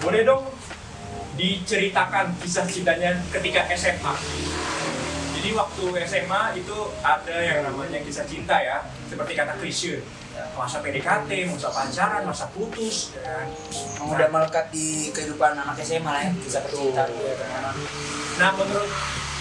Boleh 0.00 0.22
dong 0.22 0.48
diceritakan 1.34 2.36
kisah 2.40 2.68
cintanya 2.68 3.16
ketika 3.32 3.66
SMA. 3.74 4.14
Jadi 5.40 5.56
waktu 5.56 5.84
SMA 6.04 6.42
itu 6.60 6.76
ada 7.00 7.36
yang 7.40 7.64
namanya 7.64 7.96
kisah 8.04 8.28
cinta 8.28 8.60
ya, 8.60 8.84
seperti 9.08 9.32
kata 9.32 9.56
Krisye. 9.56 10.04
Masa 10.56 10.78
PDKT, 10.84 11.30
masa 11.48 11.68
pacaran, 11.72 12.22
masa 12.26 12.44
putus, 12.52 13.16
ya 13.16 13.22
kan. 13.24 13.46
Yang 13.72 14.08
udah 14.12 14.28
melekat 14.28 14.66
di 14.72 15.10
kehidupan 15.12 15.56
anak 15.56 15.76
SMA 15.80 16.10
lah 16.10 16.22
ya, 16.26 16.30
kisah 16.40 16.60
percintaan. 16.64 17.10
Nah 18.40 18.50
menurut 18.56 18.92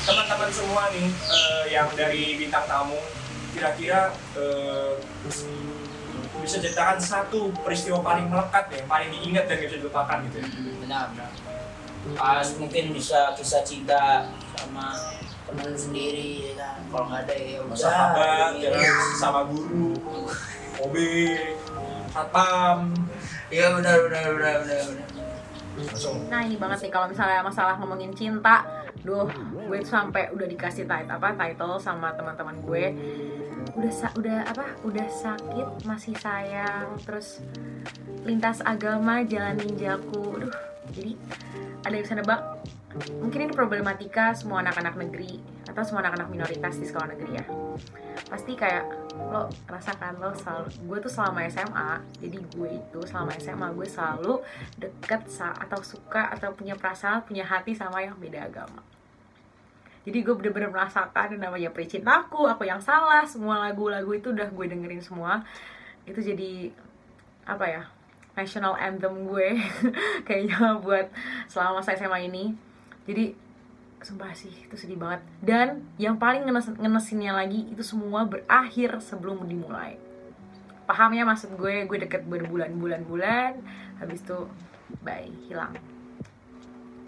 teman-teman 0.03 0.49
semua 0.49 0.83
nih 0.91 1.07
eh, 1.12 1.65
yang 1.71 1.88
dari 1.93 2.35
bintang 2.39 2.65
tamu, 2.65 2.99
kira-kira 3.53 4.12
eh, 4.35 4.93
bisa 6.39 6.57
ceritakan 6.63 6.97
satu 6.97 7.51
peristiwa 7.62 7.99
paling 7.99 8.31
melekat 8.31 8.71
ya, 8.71 8.81
paling 8.88 9.09
diingat 9.12 9.45
dan 9.45 9.59
gak 9.59 9.67
bisa 9.69 9.77
dilupakan 9.83 10.17
gitu 10.29 10.38
ya. 10.39 10.47
Benar, 10.88 11.03
benar. 11.13 11.29
Pas 12.15 12.47
mungkin 12.55 12.95
bisa 12.95 13.35
kisah 13.35 13.62
cinta 13.67 14.31
sama 14.55 14.95
teman 15.49 15.75
sendiri 15.75 16.51
ya 16.51 16.53
kan. 16.55 16.75
Kalau 16.89 17.05
nggak 17.12 17.21
ada 17.27 17.35
ya 17.35 17.57
udah. 17.65 17.77
Sahabat, 17.77 18.51
iya. 18.55 18.69
ya, 18.71 18.95
sama 19.19 19.41
guru, 19.51 19.93
OB, 20.79 20.95
satpam. 22.09 22.79
Iya 23.49 23.73
benar 23.75 23.97
benar 24.07 24.25
benar 24.35 24.55
benar 24.63 24.81
benar. 24.85 25.07
Nah 26.27 26.41
ini 26.43 26.55
banget 26.59 26.79
nih 26.87 26.91
kalau 26.91 27.07
misalnya 27.07 27.39
masalah 27.39 27.79
ngomongin 27.79 28.11
cinta, 28.11 28.67
duh 28.99 29.25
gue 29.55 29.77
tuh 29.79 29.91
sampai 29.91 30.27
udah 30.31 30.43
dikasih 30.43 30.83
title 30.83 31.15
apa 31.15 31.31
title 31.35 31.79
sama 31.79 32.11
teman-teman 32.13 32.59
gue. 32.61 32.85
Udah 33.79 33.91
sa- 33.93 34.13
udah 34.17 34.43
apa 34.43 34.75
udah 34.83 35.07
sakit 35.07 35.87
masih 35.87 36.15
sayang 36.19 36.99
terus 37.05 37.39
lintas 38.27 38.59
agama 38.61 39.23
jalan 39.23 39.55
ninjaku. 39.55 40.35
Aduh, 40.41 40.55
jadi 40.91 41.15
ada 41.87 41.93
yang 41.95 42.03
bisa 42.03 42.15
nebak. 42.19 42.41
Mungkin 43.21 43.39
ini 43.47 43.53
problematika 43.53 44.33
semua 44.35 44.59
anak-anak 44.59 44.97
negeri 44.97 45.39
atau 45.63 45.85
semua 45.85 46.01
anak-anak 46.03 46.27
minoritas 46.27 46.75
di 46.75 46.89
sekolah 46.89 47.13
negeri 47.15 47.39
ya. 47.39 47.45
Pasti 48.27 48.57
kayak 48.57 48.83
lo 49.17 49.50
rasakan 49.65 50.22
lo 50.22 50.30
selalu 50.38 50.69
gue 50.86 50.98
tuh 51.02 51.12
selama 51.12 51.41
SMA 51.50 51.89
jadi 52.22 52.38
gue 52.38 52.69
itu 52.78 53.00
selama 53.10 53.34
SMA 53.41 53.67
gue 53.74 53.88
selalu 53.89 54.34
deket 54.78 55.22
sa- 55.26 55.58
atau 55.58 55.82
suka 55.82 56.30
atau 56.30 56.54
punya 56.54 56.78
perasaan 56.78 57.26
punya 57.26 57.41
hati 57.45 57.74
sama 57.74 58.02
yang 58.02 58.17
beda 58.22 58.45
agama. 58.45 58.82
Jadi 60.08 60.26
gue 60.26 60.34
bener-bener 60.34 60.72
merasakan 60.72 61.38
namanya 61.38 61.69
pericin 61.69 62.08
aku 62.08 62.48
aku 62.48 62.63
yang 62.65 62.80
salah 62.82 63.28
semua 63.28 63.60
lagu-lagu 63.60 64.10
itu 64.15 64.32
udah 64.32 64.48
gue 64.50 64.65
dengerin 64.65 65.04
semua. 65.04 65.43
Itu 66.08 66.22
jadi 66.24 66.72
apa 67.45 67.65
ya 67.65 67.84
national 68.38 68.78
anthem 68.80 69.28
gue 69.28 69.60
kayaknya 70.28 70.80
buat 70.80 71.12
selama 71.52 71.84
saya 71.84 72.00
SMA 72.00 72.32
ini. 72.32 72.56
Jadi 73.06 73.48
sumpah 73.99 74.31
sih 74.31 74.51
itu 74.51 74.75
sedih 74.79 74.99
banget. 74.99 75.21
Dan 75.43 75.83
yang 75.99 76.15
paling 76.15 76.47
ngenes 76.47 76.71
ngenesinnya 76.79 77.35
lagi 77.35 77.67
itu 77.67 77.83
semua 77.83 78.23
berakhir 78.23 78.99
sebelum 79.03 79.43
dimulai. 79.43 79.99
Pahamnya 80.88 81.27
maksud 81.27 81.53
gue? 81.59 81.85
Gue 81.85 81.97
deket 82.01 82.25
berbulan-bulan 82.25 83.01
bulan 83.05 83.51
habis 83.99 84.23
itu 84.23 84.47
bye 85.03 85.27
hilang. 85.45 85.75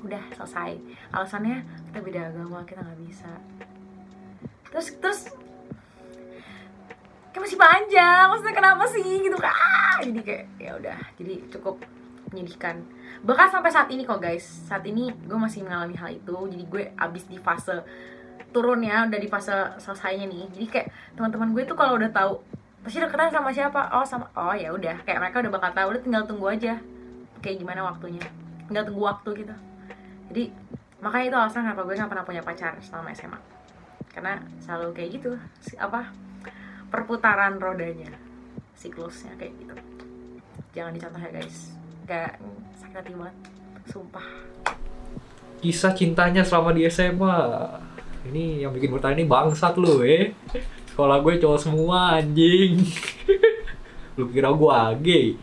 Udah 0.04 0.22
selesai. 0.36 0.78
Alasannya 1.16 1.64
kita 1.90 2.00
beda 2.04 2.22
agama 2.30 2.62
kita 2.68 2.84
nggak 2.84 3.02
bisa. 3.08 3.32
Terus 4.70 4.88
terus 5.00 5.20
kayak 7.32 7.42
masih 7.48 7.58
panjang. 7.58 8.26
Maksudnya 8.30 8.56
kenapa 8.56 8.84
sih? 8.92 9.08
Gitu 9.24 9.38
kan. 9.40 9.56
Ah, 9.56 9.98
jadi 10.04 10.20
kayak 10.22 10.46
ya 10.60 10.72
udah. 10.78 11.00
Jadi 11.18 11.34
cukup 11.50 11.82
menyedihkan 12.32 12.84
bahkan 13.22 13.48
sampai 13.54 13.70
saat 13.70 13.90
ini 13.94 14.06
kok 14.06 14.22
guys. 14.22 14.44
Saat 14.66 14.86
ini 14.86 15.14
gue 15.14 15.38
masih 15.38 15.66
mengalami 15.66 15.96
hal 15.98 16.10
itu. 16.14 16.36
Jadi 16.50 16.64
gue 16.66 16.84
abis 16.98 17.24
di 17.30 17.38
fase 17.38 17.82
turunnya 18.52 19.08
udah 19.08 19.20
di 19.22 19.30
fase 19.30 19.54
selesainya 19.78 20.26
nih. 20.28 20.44
Jadi 20.52 20.66
kayak 20.68 20.88
teman-teman 21.16 21.54
gue 21.54 21.64
tuh 21.66 21.78
kalau 21.78 21.96
udah 21.98 22.10
tahu 22.10 22.42
pasti 22.82 22.98
deketan 22.98 23.30
sama 23.30 23.54
siapa? 23.54 23.94
Oh 23.94 24.06
sama 24.06 24.28
oh 24.34 24.56
ya 24.58 24.74
udah. 24.74 25.06
Kayak 25.06 25.20
mereka 25.22 25.38
udah 25.46 25.52
bakal 25.54 25.72
tahu 25.72 25.88
udah 25.98 26.02
tinggal 26.02 26.24
tunggu 26.26 26.48
aja. 26.50 26.74
Kayak 27.40 27.58
gimana 27.62 27.82
waktunya? 27.86 28.24
Tinggal 28.66 28.84
tunggu 28.90 29.04
waktu 29.06 29.30
gitu. 29.46 29.56
Jadi 30.34 30.44
makanya 31.02 31.26
itu 31.28 31.38
alasan 31.38 31.62
kenapa 31.66 31.82
gue 31.82 31.98
gak 31.98 32.10
pernah 32.14 32.26
punya 32.26 32.42
pacar 32.46 32.78
selama 32.86 33.10
SMA 33.18 33.40
karena 34.12 34.44
selalu 34.62 34.92
kayak 34.94 35.10
gitu 35.18 35.32
apa 35.80 36.12
perputaran 36.92 37.58
rodanya 37.58 38.12
siklusnya 38.76 39.34
kayak 39.40 39.54
gitu. 39.62 39.76
Jangan 40.76 40.92
dicontoh 40.96 41.22
ya 41.22 41.32
guys. 41.32 41.74
Mm, 42.12 42.60
sakit 42.92 43.08
hati 43.08 43.16
banget 43.16 43.36
sumpah 43.88 44.28
Kisah 45.62 45.94
cintanya 45.94 46.42
selama 46.42 46.74
di 46.74 46.90
SMA. 46.90 47.38
Ini 48.26 48.66
yang 48.66 48.74
bikin 48.74 48.90
bertanya 48.90 49.22
ini 49.22 49.30
bangsat 49.30 49.78
lu, 49.78 50.02
eh. 50.02 50.34
Sekolah 50.90 51.22
gue 51.22 51.38
cowok 51.38 51.60
semua 51.62 52.18
anjing. 52.18 52.82
lu 54.18 54.26
kira 54.34 54.50
gua 54.58 54.90
gay? 54.98 55.38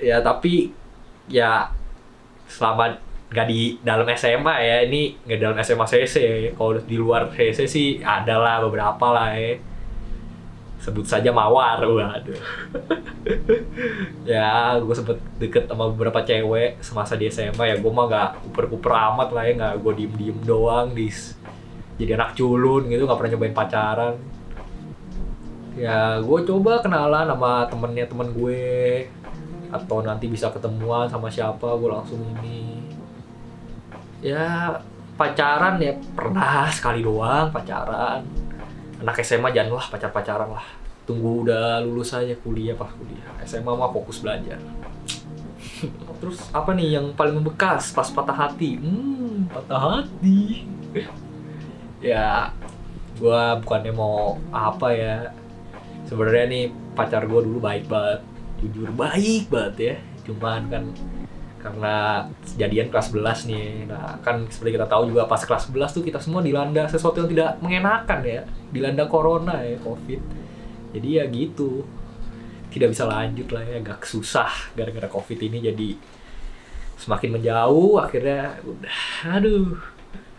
Ya 0.00 0.24
tapi 0.24 0.72
ya 1.28 1.68
selama 2.48 2.96
nggak 3.28 3.46
di 3.52 3.76
dalam 3.84 4.08
SMA 4.16 4.54
ya 4.64 4.76
ini 4.88 5.12
nggak 5.28 5.40
dalam 5.44 5.60
SMA 5.60 5.84
CC 5.84 6.16
kalau 6.56 6.80
di 6.80 6.96
luar 6.96 7.28
CC 7.28 7.68
sih 7.68 7.88
ada 8.00 8.40
lah 8.40 8.64
beberapa 8.64 9.12
lah 9.12 9.36
ya 9.36 9.60
sebut 10.78 11.04
saja 11.04 11.34
mawar 11.34 11.82
waduh. 11.82 12.38
Ya 14.22 14.78
gue 14.78 14.94
sempet 14.94 15.18
deket 15.42 15.66
sama 15.66 15.90
beberapa 15.90 16.22
cewek 16.22 16.78
semasa 16.80 17.18
di 17.18 17.26
SMA 17.28 17.74
ya 17.74 17.76
gue 17.76 17.92
mah 17.92 18.06
nggak 18.06 18.30
kuper-kuper 18.48 18.92
amat 19.12 19.28
lah 19.34 19.42
ya 19.44 19.52
nggak 19.58 19.74
gue 19.82 19.92
diem-diem 19.98 20.38
doang 20.46 20.94
di 20.94 21.10
jadi 21.98 22.14
anak 22.14 22.38
culun 22.38 22.86
gitu 22.86 23.04
nggak 23.04 23.18
pernah 23.18 23.32
nyobain 23.34 23.56
pacaran. 23.56 24.14
Ya 25.74 26.22
gue 26.22 26.38
coba 26.46 26.82
kenalan 26.82 27.26
sama 27.26 27.66
temennya 27.66 28.06
temen 28.06 28.30
gue 28.34 28.62
atau 29.68 30.00
nanti 30.00 30.30
bisa 30.30 30.48
ketemuan 30.48 31.10
sama 31.10 31.28
siapa 31.28 31.74
gue 31.74 31.90
langsung 31.90 32.22
ini. 32.38 32.86
Ya 34.22 34.78
pacaran 35.18 35.82
ya 35.82 35.98
pernah 36.14 36.70
sekali 36.70 37.02
doang 37.02 37.50
pacaran 37.50 38.47
anak 38.98 39.22
SMA 39.22 39.48
janganlah 39.54 39.86
pacar 39.90 40.10
pacaran 40.10 40.50
lah. 40.50 40.66
Tunggu 41.08 41.48
udah 41.48 41.80
lulus 41.80 42.12
aja 42.12 42.34
kuliah 42.42 42.76
pas 42.76 42.90
kuliah. 42.92 43.30
SMA 43.46 43.72
mah 43.72 43.90
fokus 43.90 44.20
belajar. 44.20 44.60
Terus 46.20 46.38
apa 46.50 46.74
nih 46.74 46.98
yang 46.98 47.14
paling 47.14 47.38
membekas? 47.38 47.94
Pas 47.94 48.10
patah 48.10 48.34
hati. 48.34 48.76
Hmm 48.76 49.46
patah 49.48 49.80
hati. 49.80 50.64
Ya 51.98 52.54
gua 53.18 53.58
bukannya 53.58 53.90
mau 53.90 54.38
apa 54.54 54.94
ya. 54.94 55.34
Sebenarnya 56.06 56.46
nih 56.46 56.64
pacar 56.94 57.26
gua 57.26 57.42
dulu 57.42 57.58
baik 57.58 57.90
banget. 57.90 58.22
Jujur 58.62 58.94
baik 58.94 59.50
banget 59.50 59.74
ya. 59.82 59.96
Cuman 60.22 60.70
kan 60.70 60.84
karena 61.58 62.26
kejadian 62.54 62.88
kelas 62.88 63.10
11 63.10 63.50
nih. 63.50 63.68
Nah 63.90 64.18
kan 64.22 64.46
seperti 64.46 64.78
kita 64.78 64.86
tahu 64.86 65.10
juga 65.10 65.26
pas 65.26 65.42
kelas 65.42 65.70
11 65.70 65.94
tuh 65.94 66.02
kita 66.06 66.18
semua 66.22 66.40
dilanda 66.40 66.86
sesuatu 66.86 67.22
yang 67.22 67.30
tidak 67.30 67.50
mengenakan 67.60 68.20
ya. 68.22 68.42
Dilanda 68.70 69.04
corona 69.10 69.60
ya 69.60 69.76
covid. 69.82 70.22
Jadi 70.94 71.08
ya 71.18 71.24
gitu. 71.28 71.82
Tidak 72.68 72.88
bisa 72.88 73.04
lanjut 73.10 73.48
lah 73.50 73.62
ya. 73.66 73.82
Agak 73.82 74.06
susah 74.06 74.50
gara-gara 74.78 75.10
covid 75.10 75.38
ini. 75.42 75.58
Jadi 75.60 75.98
semakin 76.98 77.38
menjauh 77.38 77.98
akhirnya 77.98 78.62
udah. 78.62 78.98
Aduh 79.36 79.98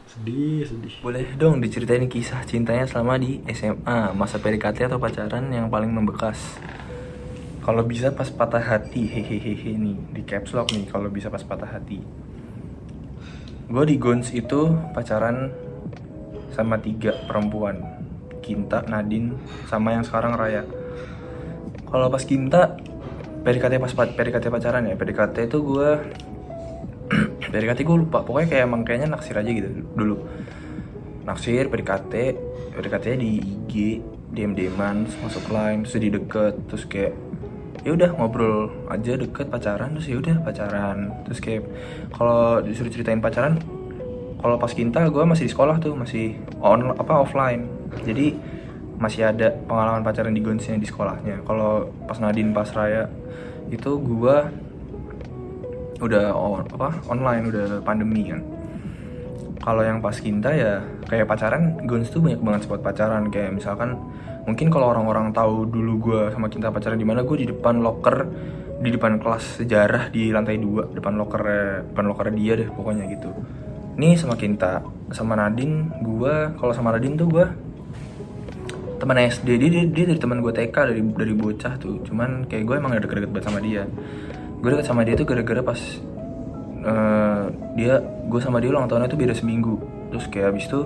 sedih 0.09 0.67
sedih. 0.67 0.93
Boleh 0.99 1.23
dong 1.39 1.63
diceritain 1.63 2.03
kisah 2.11 2.43
cintanya 2.43 2.83
selama 2.83 3.15
di 3.21 3.39
SMA, 3.55 4.11
masa 4.17 4.41
PDKT 4.41 4.91
atau 4.91 4.99
pacaran 4.99 5.47
yang 5.47 5.71
paling 5.71 5.93
membekas. 5.93 6.59
Kalau 7.59 7.83
bisa 7.83 8.09
pas 8.15 8.31
patah 8.31 8.63
hati, 8.63 9.03
hehehe 9.05 9.75
nih 9.75 9.97
di 10.15 10.21
caps 10.23 10.55
lock 10.55 10.71
nih. 10.71 10.87
Kalau 10.87 11.11
bisa 11.11 11.27
pas 11.27 11.43
patah 11.43 11.67
hati. 11.67 11.99
Gue 13.69 13.83
di 13.85 14.01
Gons 14.01 14.33
itu 14.33 14.73
pacaran 14.95 15.53
sama 16.55 16.81
tiga 16.81 17.13
perempuan, 17.29 17.77
Kinta, 18.41 18.81
Nadine, 18.89 19.37
sama 19.69 19.93
yang 19.93 20.01
sekarang 20.01 20.33
Raya. 20.33 20.65
Kalau 21.85 22.09
pas 22.09 22.25
Kinta, 22.25 22.81
PDKT 23.45 23.77
pas 23.77 23.93
PDKT 23.93 24.45
pacaran 24.49 24.89
ya, 24.89 24.97
PDKT 24.97 25.51
itu 25.53 25.61
gue 25.61 25.89
PDKT 27.51 27.81
gue 27.85 27.97
lupa 28.05 28.21
pokoknya 28.21 28.47
kayak 28.49 28.63
emang 28.69 28.81
kayaknya 28.85 29.07
naksir 29.17 29.33
aja 29.33 29.49
gitu 29.49 29.69
dulu 29.97 30.21
naksir 31.25 31.69
PDKT 31.69 32.13
PDKT 32.77 33.05
di 33.17 33.31
IG 33.41 33.73
dm 34.29 34.53
dman 34.53 35.09
masuk 35.25 35.49
line 35.49 35.81
jadi 35.89 36.21
deket 36.21 36.53
terus 36.69 36.85
kayak 36.85 37.17
ya 37.83 37.95
udah 37.95 38.09
ngobrol 38.15 38.67
aja 38.91 39.15
deket 39.15 39.47
pacaran 39.47 39.95
terus 39.95 40.07
ya 40.11 40.17
udah 40.19 40.35
pacaran. 40.43 40.97
Terus 41.27 41.39
kayak 41.39 41.63
kalau 42.11 42.59
disuruh 42.63 42.91
ceritain 42.91 43.23
pacaran 43.23 43.59
kalau 44.39 44.55
pas 44.55 44.71
kinta 44.71 45.03
gue 45.07 45.23
masih 45.23 45.47
di 45.47 45.51
sekolah 45.51 45.79
tuh 45.83 45.95
masih 45.95 46.35
on 46.63 46.95
apa 46.95 47.23
offline. 47.23 47.67
Jadi 48.03 48.35
masih 48.99 49.31
ada 49.31 49.55
pengalaman 49.67 50.03
pacaran 50.03 50.35
di 50.35 50.43
Gonsnya 50.43 50.75
di 50.75 50.87
sekolahnya. 50.87 51.43
Kalau 51.47 51.87
pas 52.03 52.19
Nadine 52.19 52.51
pas 52.51 52.67
Raya 52.75 53.07
itu 53.71 53.95
gue 53.99 54.37
udah 55.99 56.31
on, 56.31 56.63
apa 56.71 56.95
online 57.07 57.51
udah 57.51 57.83
pandemi 57.83 58.31
kan. 58.31 58.43
Kalau 59.59 59.83
yang 59.83 59.99
pas 59.99 60.15
kinta 60.15 60.51
ya 60.55 60.79
kayak 61.07 61.27
pacaran 61.27 61.83
Gons 61.83 62.07
tuh 62.11 62.23
banyak 62.23 62.39
banget 62.39 62.61
spot 62.67 62.79
pacaran. 62.83 63.27
Kayak 63.27 63.59
misalkan 63.59 63.99
mungkin 64.47 64.67
kalau 64.71 64.91
orang-orang 64.91 65.31
tahu 65.35 65.67
dulu 65.67 65.93
gue 65.99 66.21
sama 66.31 66.47
kinta 66.47 66.71
pacaran 66.71 66.99
di 66.99 67.07
mana 67.07 67.25
gue 67.25 67.37
di 67.39 67.47
depan 67.49 67.79
locker 67.83 68.17
di 68.79 68.89
depan 68.95 69.19
kelas 69.19 69.59
sejarah 69.59 70.07
di 70.07 70.31
lantai 70.31 70.55
dua 70.55 70.87
depan 70.87 71.19
locker 71.19 71.43
depan 71.91 72.05
locker 72.07 72.31
dia 72.31 72.53
deh 72.55 72.69
pokoknya 72.71 73.03
gitu. 73.11 73.29
Ini 73.99 74.15
sama 74.15 74.39
kinta 74.39 74.79
sama 75.11 75.35
Nadine 75.35 75.91
gue 75.99 76.55
kalau 76.55 76.71
sama 76.71 76.95
Nadine 76.95 77.19
tuh 77.19 77.27
gue 77.27 77.45
teman 78.99 79.15
SD 79.15 79.47
dia, 79.55 79.69
dia, 79.71 79.83
dia 79.87 80.05
dari 80.11 80.19
teman 80.19 80.43
gue 80.43 80.51
TK 80.51 80.75
dari 80.75 81.01
dari 81.03 81.33
bocah 81.35 81.73
tuh. 81.79 82.03
Cuman 82.07 82.47
kayak 82.47 82.63
gue 82.67 82.75
emang 82.79 82.95
gak 82.95 83.03
deket-deket 83.07 83.31
banget 83.31 83.45
sama 83.47 83.59
dia. 83.59 83.83
Gue 84.59 84.69
deket 84.75 84.87
sama 84.87 85.01
dia 85.07 85.15
tuh 85.15 85.27
gara-gara 85.27 85.61
pas 85.63 85.79
uh, 86.83 87.43
dia 87.75 87.93
gue 88.03 88.39
sama 88.43 88.59
dia 88.59 88.71
ulang 88.71 88.87
tahunnya 88.87 89.11
tuh 89.11 89.19
beda 89.19 89.33
seminggu. 89.35 89.75
Terus 90.11 90.25
kayak 90.31 90.55
abis 90.55 90.67
itu 90.71 90.81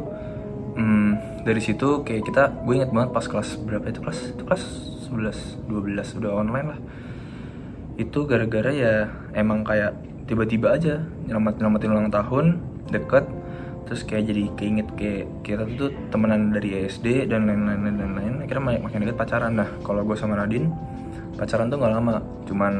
hmm, 0.73 1.43
dari 1.43 1.61
situ 1.61 2.01
kayak 2.01 2.23
kita 2.25 2.43
gue 2.63 2.73
inget 2.77 2.91
banget 2.93 3.09
pas 3.13 3.25
kelas 3.25 3.59
berapa 3.61 3.85
itu? 3.89 3.99
Kelas 4.01 4.19
itu 4.33 4.43
kelas 4.43 4.63
11 5.09 5.69
12 5.69 6.19
udah 6.19 6.31
online 6.33 6.67
lah. 6.73 6.79
Itu 7.99 8.25
gara-gara 8.25 8.71
ya 8.73 9.11
emang 9.37 9.61
kayak 9.61 9.93
tiba-tiba 10.25 10.73
aja 10.73 11.03
nyelamat 11.29 11.61
nyelamatin 11.61 11.91
ulang 11.93 12.09
tahun 12.09 12.45
deket. 12.89 13.25
Terus 13.83 14.01
kayak 14.07 14.23
jadi 14.31 14.43
keinget 14.55 14.87
kayak 14.95 15.25
kita 15.43 15.67
tuh 15.75 15.91
temenan 16.09 16.55
dari 16.55 16.87
SD 16.87 17.27
dan 17.27 17.45
lain-lain 17.45 17.83
dan 17.83 17.95
lain-lain. 17.99 18.33
Akhirnya 18.47 18.63
makin, 18.63 18.81
makin 18.87 18.99
deket 19.05 19.17
pacaran. 19.19 19.53
Nah 19.53 19.69
kalau 19.83 20.01
gue 20.07 20.17
sama 20.17 20.39
Nadine 20.39 20.71
pacaran 21.35 21.69
tuh 21.69 21.77
nggak 21.77 21.93
lama. 21.93 22.23
Cuman 22.47 22.73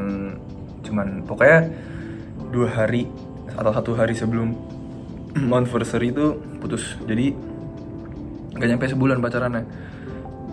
cuman 0.84 1.22
pokoknya 1.28 1.68
dua 2.50 2.68
hari 2.72 3.06
atau 3.54 3.70
satu 3.70 3.92
hari 3.94 4.16
sebelum 4.16 4.56
anniversary 5.54 6.10
itu 6.10 6.40
putus. 6.58 6.98
Jadi 7.04 7.53
nggak 8.54 8.68
nyampe 8.70 8.86
sebulan 8.90 9.18
pacarannya. 9.18 9.64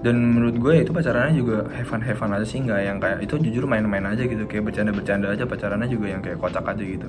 Dan 0.01 0.17
menurut 0.33 0.57
gue 0.57 0.73
itu 0.81 0.89
pacarannya 0.89 1.37
juga 1.37 1.69
have 1.77 2.17
fun 2.17 2.33
aja 2.33 2.41
sih. 2.41 2.57
Nggak 2.65 2.79
yang 2.81 2.97
kayak 2.97 3.17
itu 3.21 3.37
jujur 3.37 3.69
main-main 3.69 4.01
aja 4.01 4.25
gitu. 4.25 4.49
Kayak 4.49 4.73
bercanda-bercanda 4.73 5.29
aja 5.29 5.45
pacarannya 5.45 5.85
juga 5.85 6.09
yang 6.09 6.21
kayak 6.25 6.41
kocak 6.41 6.65
aja 6.65 6.81
gitu. 6.81 7.07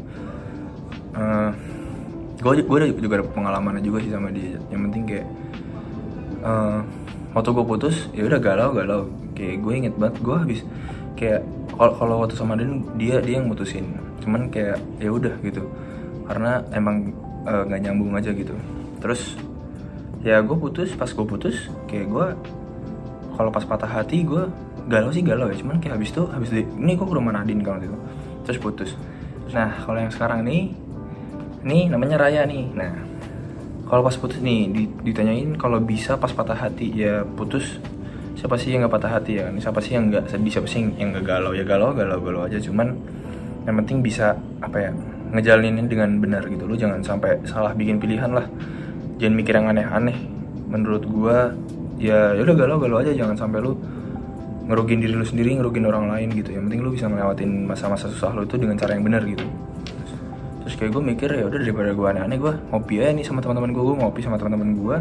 Uh, 1.17 1.51
gue 2.37 2.65
gue 2.69 2.79
juga 3.01 3.21
ada 3.21 3.27
pengalamannya 3.33 3.81
juga 3.81 4.05
sih 4.05 4.13
sama 4.13 4.29
dia. 4.29 4.61
Yang 4.69 4.81
penting 4.89 5.03
kayak 5.09 5.27
uh, 6.45 6.85
waktu 7.33 7.49
gue 7.49 7.65
putus 7.65 7.97
ya 8.13 8.29
udah 8.29 8.41
galau 8.45 8.77
galau. 8.77 9.03
Kayak 9.33 9.65
gue 9.65 9.73
inget 9.73 9.95
banget 9.97 10.17
gue 10.21 10.37
habis 10.37 10.61
kayak 11.17 11.41
kalau 11.73 11.93
kalau 11.97 12.15
waktu 12.21 12.37
sama 12.37 12.61
dia 12.61 12.69
dia 13.01 13.17
dia 13.25 13.35
yang 13.41 13.49
mutusin. 13.49 13.89
Cuman 14.21 14.53
kayak 14.53 14.77
ya 15.01 15.09
udah 15.09 15.33
gitu. 15.41 15.65
Karena 16.29 16.61
emang 16.77 17.09
nggak 17.49 17.81
uh, 17.81 17.85
nyambung 17.89 18.13
aja 18.13 18.37
gitu. 18.37 18.53
Terus 19.01 19.33
ya 20.23 20.41
gue 20.43 20.57
putus. 20.57 20.95
Pas 20.95 21.11
gue 21.11 21.27
putus 21.27 21.69
kayak 21.91 22.07
gue 22.09 22.27
kalau 23.35 23.51
pas 23.51 23.65
patah 23.67 23.91
hati 23.91 24.23
gue 24.23 24.49
galau 24.87 25.11
sih 25.11 25.23
galau 25.23 25.51
ya. 25.51 25.57
Cuman 25.59 25.79
kayak 25.83 25.99
habis 25.99 26.11
itu 26.11 26.23
habis 26.31 26.51
di, 26.51 26.63
ini 26.65 26.95
gue 26.95 27.07
ke 27.07 27.15
rumah 27.15 27.35
Nadine 27.35 27.63
kalau 27.63 27.83
itu. 27.83 27.99
Terus 28.47 28.59
putus. 28.59 28.91
Nah 29.53 29.83
kalau 29.85 29.99
yang 29.99 30.13
sekarang 30.15 30.47
nih 30.47 30.73
nih 31.63 31.91
namanya 31.91 32.17
Raya 32.23 32.43
nih. 32.47 32.71
Nah 32.75 32.93
kalau 33.87 34.03
pas 34.07 34.17
putus 34.17 34.41
nih 34.41 34.73
ditanyain 35.05 35.53
kalau 35.61 35.77
bisa 35.83 36.17
pas 36.17 36.33
patah 36.33 36.57
hati 36.57 36.89
ya 36.97 37.29
putus 37.29 37.77
siapa 38.33 38.57
sih 38.57 38.73
yang 38.73 38.89
nggak 38.89 38.95
patah 38.97 39.13
hati 39.21 39.39
ya? 39.39 39.53
Siapa 39.61 39.79
sih 39.85 39.95
yang 39.95 40.09
nggak 40.09 40.33
sedih 40.33 40.53
siapa 40.59 40.69
sih 40.71 40.83
yang 40.97 41.13
nggak 41.13 41.27
galau? 41.29 41.53
Ya 41.53 41.63
galau 41.63 41.93
galau 41.93 42.19
galau 42.19 42.43
aja. 42.49 42.57
Cuman 42.59 42.97
yang 43.63 43.79
penting 43.85 44.03
bisa 44.03 44.35
apa 44.59 44.79
ya 44.79 44.91
ngejalanin 45.33 45.87
dengan 45.87 46.19
benar 46.19 46.43
gitu. 46.49 46.65
Lu 46.67 46.75
jangan 46.75 47.05
sampai 47.05 47.39
salah 47.47 47.73
bikin 47.77 48.03
pilihan 48.03 48.33
lah 48.33 48.49
jangan 49.23 49.39
mikir 49.39 49.55
yang 49.55 49.71
aneh-aneh. 49.71 50.19
Menurut 50.67 51.07
gua 51.07 51.55
ya 52.03 52.35
udah 52.35 52.55
galau 52.59 52.83
galau 52.83 52.99
aja. 52.99 53.15
Jangan 53.15 53.39
sampai 53.39 53.63
lu 53.63 53.79
ngerugin 54.67 54.99
diri 54.99 55.15
lu 55.15 55.23
sendiri 55.23 55.55
ngerugin 55.55 55.87
orang 55.87 56.11
lain 56.11 56.35
gitu. 56.35 56.51
Yang 56.51 56.63
penting 56.67 56.81
lu 56.83 56.91
bisa 56.91 57.07
ngelewatin 57.07 57.51
masa-masa 57.71 58.11
susah 58.11 58.35
lu 58.35 58.43
itu 58.43 58.59
dengan 58.59 58.75
cara 58.75 58.99
yang 58.99 59.07
benar 59.07 59.23
gitu. 59.23 59.47
Terus 60.67 60.75
kayak 60.79 60.91
gue 60.95 61.03
mikir 61.03 61.31
ya 61.31 61.47
udah 61.47 61.59
daripada 61.59 61.91
gue 61.95 62.07
aneh-aneh 62.07 62.39
gue 62.39 62.53
ngopi 62.71 62.95
aja 63.03 63.11
nih 63.15 63.27
sama 63.27 63.39
teman-teman 63.43 63.71
gue 63.75 63.83
gue 63.83 63.97
ngopi 63.99 64.21
sama 64.23 64.39
teman-teman 64.39 64.71
gue 64.79 64.97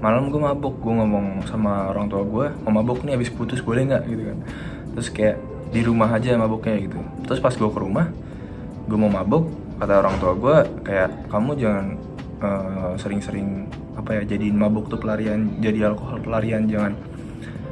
malam 0.00 0.28
gue 0.28 0.40
mabuk 0.40 0.76
gue 0.80 0.92
ngomong 0.92 1.44
sama 1.48 1.88
orang 1.92 2.08
tua 2.08 2.24
gue 2.24 2.46
mau 2.64 2.80
mabuk 2.80 3.04
nih 3.04 3.16
habis 3.16 3.32
putus 3.32 3.60
boleh 3.64 3.84
nggak? 3.88 4.02
Gitu 4.08 4.22
kan. 4.24 4.38
Terus 4.96 5.08
kayak 5.12 5.36
di 5.72 5.80
rumah 5.84 6.08
aja 6.12 6.36
mabuknya 6.36 6.80
gitu. 6.80 6.96
Terus 7.28 7.40
pas 7.40 7.52
gue 7.52 7.68
ke 7.68 7.80
rumah 7.80 8.08
gue 8.88 8.98
mau 9.00 9.12
mabuk 9.12 9.48
kata 9.76 9.92
orang 10.00 10.16
tua 10.16 10.32
gue 10.32 10.56
kayak 10.88 11.28
kamu 11.28 11.50
jangan 11.60 11.86
sering-sering 13.00 13.68
uh, 13.96 14.00
apa 14.00 14.20
ya 14.20 14.36
jadiin 14.36 14.56
mabuk 14.60 14.92
tuh 14.92 15.00
pelarian 15.00 15.56
jadi 15.60 15.88
alkohol 15.88 16.20
pelarian 16.20 16.68
jangan 16.68 16.92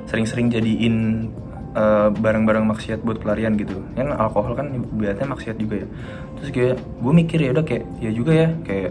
sering-sering 0.09 0.49
jadiin 0.49 1.29
barang-barang 2.23 2.65
uh, 2.65 2.71
maksiat 2.71 3.03
buat 3.03 3.19
pelarian 3.19 3.59
gitu. 3.59 3.75
Yang 3.99 4.15
alkohol 4.15 4.55
kan 4.55 4.71
biasanya 4.95 5.29
maksiat 5.35 5.57
juga 5.59 5.83
ya. 5.83 5.89
Terus 6.39 6.51
kayak 6.55 6.77
gue 6.79 7.13
mikir 7.13 7.39
ya 7.43 7.51
udah 7.51 7.65
kayak 7.67 7.85
ya 7.99 8.11
juga 8.15 8.33
ya 8.33 8.49
kayak 8.63 8.91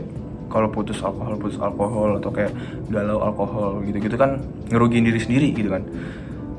kalau 0.51 0.67
putus 0.69 0.99
alkohol 0.99 1.39
putus 1.39 1.57
alkohol 1.63 2.19
atau 2.19 2.29
kayak 2.29 2.51
galau 2.91 3.23
alkohol 3.23 3.81
gitu-gitu 3.87 4.19
kan 4.19 4.37
ngerugiin 4.67 5.07
diri 5.07 5.19
sendiri 5.19 5.47
gitu 5.55 5.71
kan. 5.71 5.83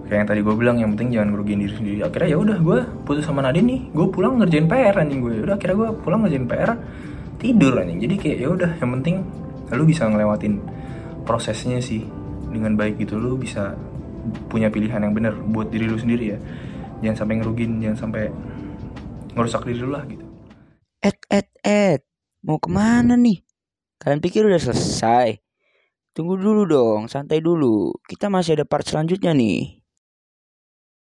Kayak 0.09 0.19
yang 0.25 0.29
tadi 0.33 0.41
gue 0.41 0.55
bilang 0.57 0.77
yang 0.81 0.91
penting 0.97 1.13
jangan 1.13 1.29
ngerugiin 1.37 1.61
diri 1.61 1.75
sendiri. 1.77 1.99
Akhirnya 2.09 2.29
ya 2.33 2.39
udah 2.41 2.57
gue 2.57 2.79
putus 3.05 3.25
sama 3.29 3.45
Nadine 3.45 3.69
nih. 3.69 3.81
Gue 3.93 4.07
pulang 4.09 4.41
ngerjain 4.41 4.65
PR 4.65 4.97
anjing 4.97 5.21
gue 5.21 5.45
udah 5.45 5.55
akhirnya 5.61 5.77
gue 5.77 5.89
pulang 6.01 6.21
ngerjain 6.25 6.47
PR 6.49 6.73
tidur 7.45 7.77
anjing 7.77 8.01
jadi 8.01 8.15
kayak 8.17 8.39
ya 8.41 8.49
udah 8.49 8.71
yang 8.81 8.91
penting 9.01 9.17
lu 9.77 9.85
bisa 9.85 10.09
ngelewatin 10.09 10.65
prosesnya 11.29 11.77
sih 11.85 12.01
dengan 12.49 12.73
baik 12.81 12.97
gitu 13.05 13.21
lu 13.21 13.37
bisa 13.37 13.77
punya 14.49 14.73
pilihan 14.73 15.05
yang 15.05 15.13
benar 15.13 15.37
buat 15.37 15.69
diri 15.69 15.85
lu 15.85 16.01
sendiri 16.01 16.25
ya 16.33 16.39
jangan 17.05 17.17
sampai 17.21 17.35
ngerugin 17.45 17.85
jangan 17.85 17.99
sampai 18.09 18.33
ngerusak 19.37 19.69
diri 19.69 19.79
lu 19.85 19.93
lah 19.93 20.05
gitu 20.09 20.25
Et, 21.05 21.21
et, 21.29 21.53
et. 21.61 22.01
Mau 22.49 22.57
ke 22.57 22.73
mana 22.73 23.13
nih? 23.13 23.45
Kalian 24.01 24.25
pikir 24.25 24.49
udah 24.49 24.57
selesai? 24.57 25.37
Tunggu 26.17 26.41
dulu 26.41 26.65
dong, 26.65 27.13
santai 27.13 27.45
dulu. 27.45 27.93
Kita 28.09 28.33
masih 28.33 28.57
ada 28.57 28.65
part 28.65 28.89
selanjutnya 28.89 29.37
nih. 29.37 29.84